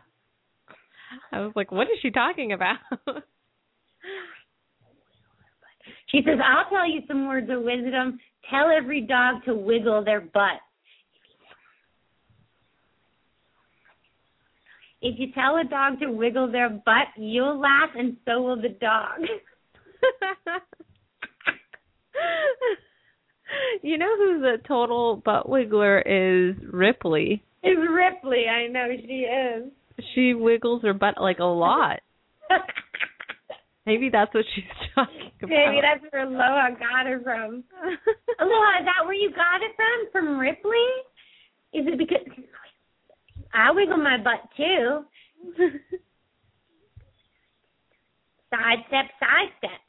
[1.34, 2.78] I was like, what is she talking about?
[6.08, 8.20] She says, I'll tell you some words of wisdom.
[8.50, 10.62] Tell every dog to wiggle their butt.
[15.02, 18.70] If you tell a dog to wiggle their butt, you'll laugh and so will the
[18.70, 19.20] dog.
[23.84, 27.44] you know who's a total butt wiggler is Ripley.
[27.64, 29.72] It's Ripley, I know she is.
[30.16, 32.00] She wiggles her butt like a lot.
[33.88, 34.66] Maybe that's what she's
[34.96, 35.50] talking about.
[35.50, 37.64] Maybe that's where Aloha got her from.
[38.40, 40.12] Aloha, is that where you got it from?
[40.12, 40.92] From Ripley?
[41.74, 42.28] Is it because
[43.54, 45.06] I wiggle my butt too?
[48.50, 49.80] side step, side step.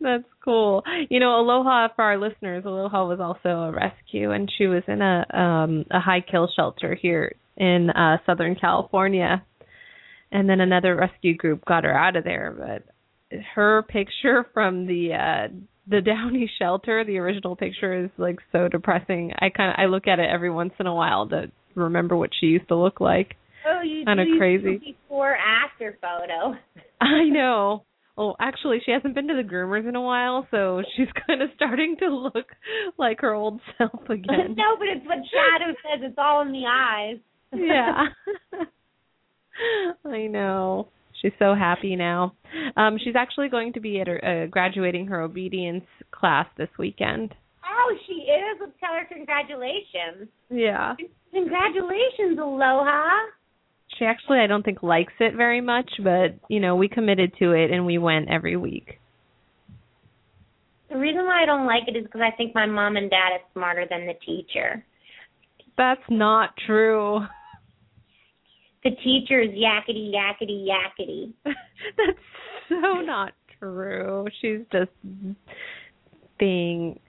[0.00, 0.82] That's cool.
[1.08, 5.00] You know, Aloha for our listeners, Aloha was also a rescue and she was in
[5.00, 9.44] a um a high kill shelter here in uh Southern California.
[10.32, 15.12] And then another rescue group got her out of there, but her picture from the
[15.14, 15.48] uh
[15.88, 19.32] the Downey shelter, the original picture is like so depressing.
[19.38, 22.30] I kind of I look at it every once in a while to remember what
[22.38, 23.36] she used to look like.
[23.68, 24.78] Oh, you Kinda crazy.
[24.78, 26.56] before after photo.
[27.00, 27.84] I know.
[28.16, 31.50] Well, actually, she hasn't been to the groomers in a while, so she's kind of
[31.56, 32.46] starting to look
[32.98, 34.54] like her old self again.
[34.56, 36.00] no, but it's what Shadow says.
[36.02, 37.18] It's all in the eyes.
[37.52, 38.04] yeah.
[40.04, 40.88] I know.
[41.22, 42.34] She's so happy now.
[42.76, 47.34] Um, she's actually going to be at her, uh, graduating her obedience class this weekend.
[47.64, 48.58] Oh, she is.
[48.60, 50.28] Let's tell her congratulations.
[50.50, 50.94] Yeah.
[51.32, 53.08] Congratulations, Aloha.
[53.98, 57.52] She actually, I don't think, likes it very much, but, you know, we committed to
[57.52, 58.98] it and we went every week.
[60.90, 63.34] The reason why I don't like it is because I think my mom and dad
[63.34, 64.84] is smarter than the teacher.
[65.76, 67.20] That's not true.
[68.86, 71.32] The teacher is yakety yakety yakety.
[71.96, 72.18] That's
[72.68, 74.26] so not true.
[74.40, 74.92] She's just
[76.38, 77.00] being.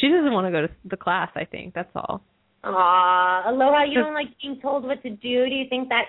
[0.00, 1.30] She doesn't want to go to the class.
[1.36, 2.22] I think that's all.
[2.64, 5.46] Aw, Aloha, you don't like being told what to do.
[5.46, 6.06] Do you think that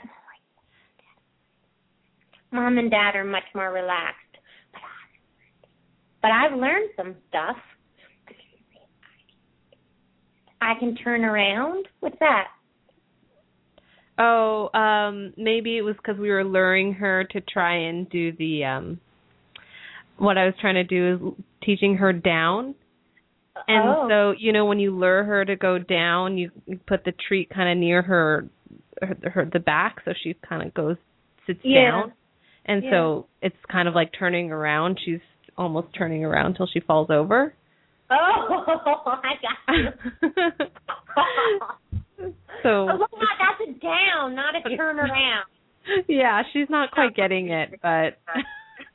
[2.51, 4.17] mom and dad are much more relaxed?
[6.23, 7.57] But I've learned some stuff.
[10.61, 11.85] I can turn around.
[11.99, 12.47] What's that?
[14.23, 18.65] Oh, um, maybe it was because we were luring her to try and do the
[18.65, 18.99] um.
[20.17, 22.75] What I was trying to do is teaching her down.
[23.67, 24.07] And oh.
[24.07, 27.49] so, you know, when you lure her to go down, you, you put the treat
[27.49, 28.47] kind of near her,
[29.01, 30.97] her, her the back, so she kind of goes
[31.47, 31.89] sits Yeah.
[31.89, 32.13] down,
[32.65, 34.99] and so it's kind of like turning around.
[35.03, 35.19] She's
[35.57, 37.53] almost turning around till she falls over.
[38.11, 38.13] Oh,
[39.23, 39.75] I got
[40.29, 41.97] you.
[42.63, 43.07] so Aloha,
[43.39, 45.45] that's a down, not a turn around.
[46.07, 48.19] yeah, she's not quite getting it, but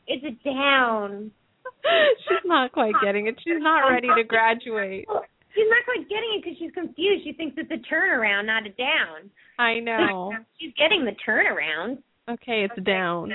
[0.06, 1.30] It's a down.
[2.28, 3.36] she's not quite getting it.
[3.42, 5.06] She's not ready to graduate.
[5.54, 7.24] She's not quite getting it because she's confused.
[7.24, 9.30] She thinks it's a turnaround, not a down.
[9.58, 10.32] I know.
[10.60, 11.98] She's getting the turnaround.
[12.28, 13.32] Okay, it's down.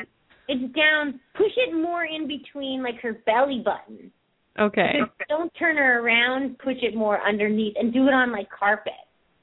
[0.47, 1.19] It's down.
[1.35, 4.11] Push it more in between, like her belly button.
[4.59, 4.99] Okay.
[5.29, 6.59] Don't turn her around.
[6.59, 8.93] Push it more underneath, and do it on like carpet.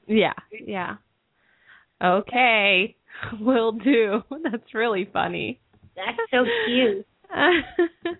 [0.09, 0.33] Yeah,
[0.65, 0.95] yeah.
[2.03, 2.95] Okay,
[3.39, 4.23] will do.
[4.43, 5.59] That's really funny.
[5.95, 7.05] That's so cute.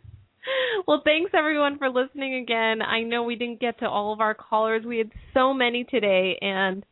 [0.87, 2.81] well, thanks everyone for listening again.
[2.81, 4.85] I know we didn't get to all of our callers.
[4.85, 6.83] We had so many today, and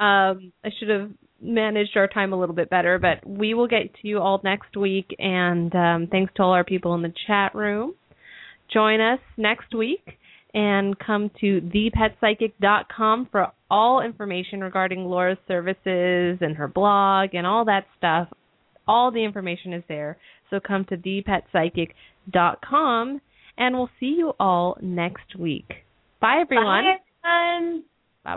[0.00, 2.98] um, I should have managed our time a little bit better.
[2.98, 5.14] But we will get to you all next week.
[5.18, 7.94] And um, thanks to all our people in the chat room.
[8.72, 10.18] Join us next week
[10.54, 17.66] and come to thepetpsychic.com for all information regarding Laura's services and her blog and all
[17.66, 18.28] that stuff.
[18.88, 20.18] All the information is there.
[20.50, 23.20] So come to thepetpsychic.com
[23.58, 25.84] and we'll see you all next week.
[26.20, 26.84] Bye everyone.
[26.84, 27.84] Bye, everyone.
[28.24, 28.36] Bye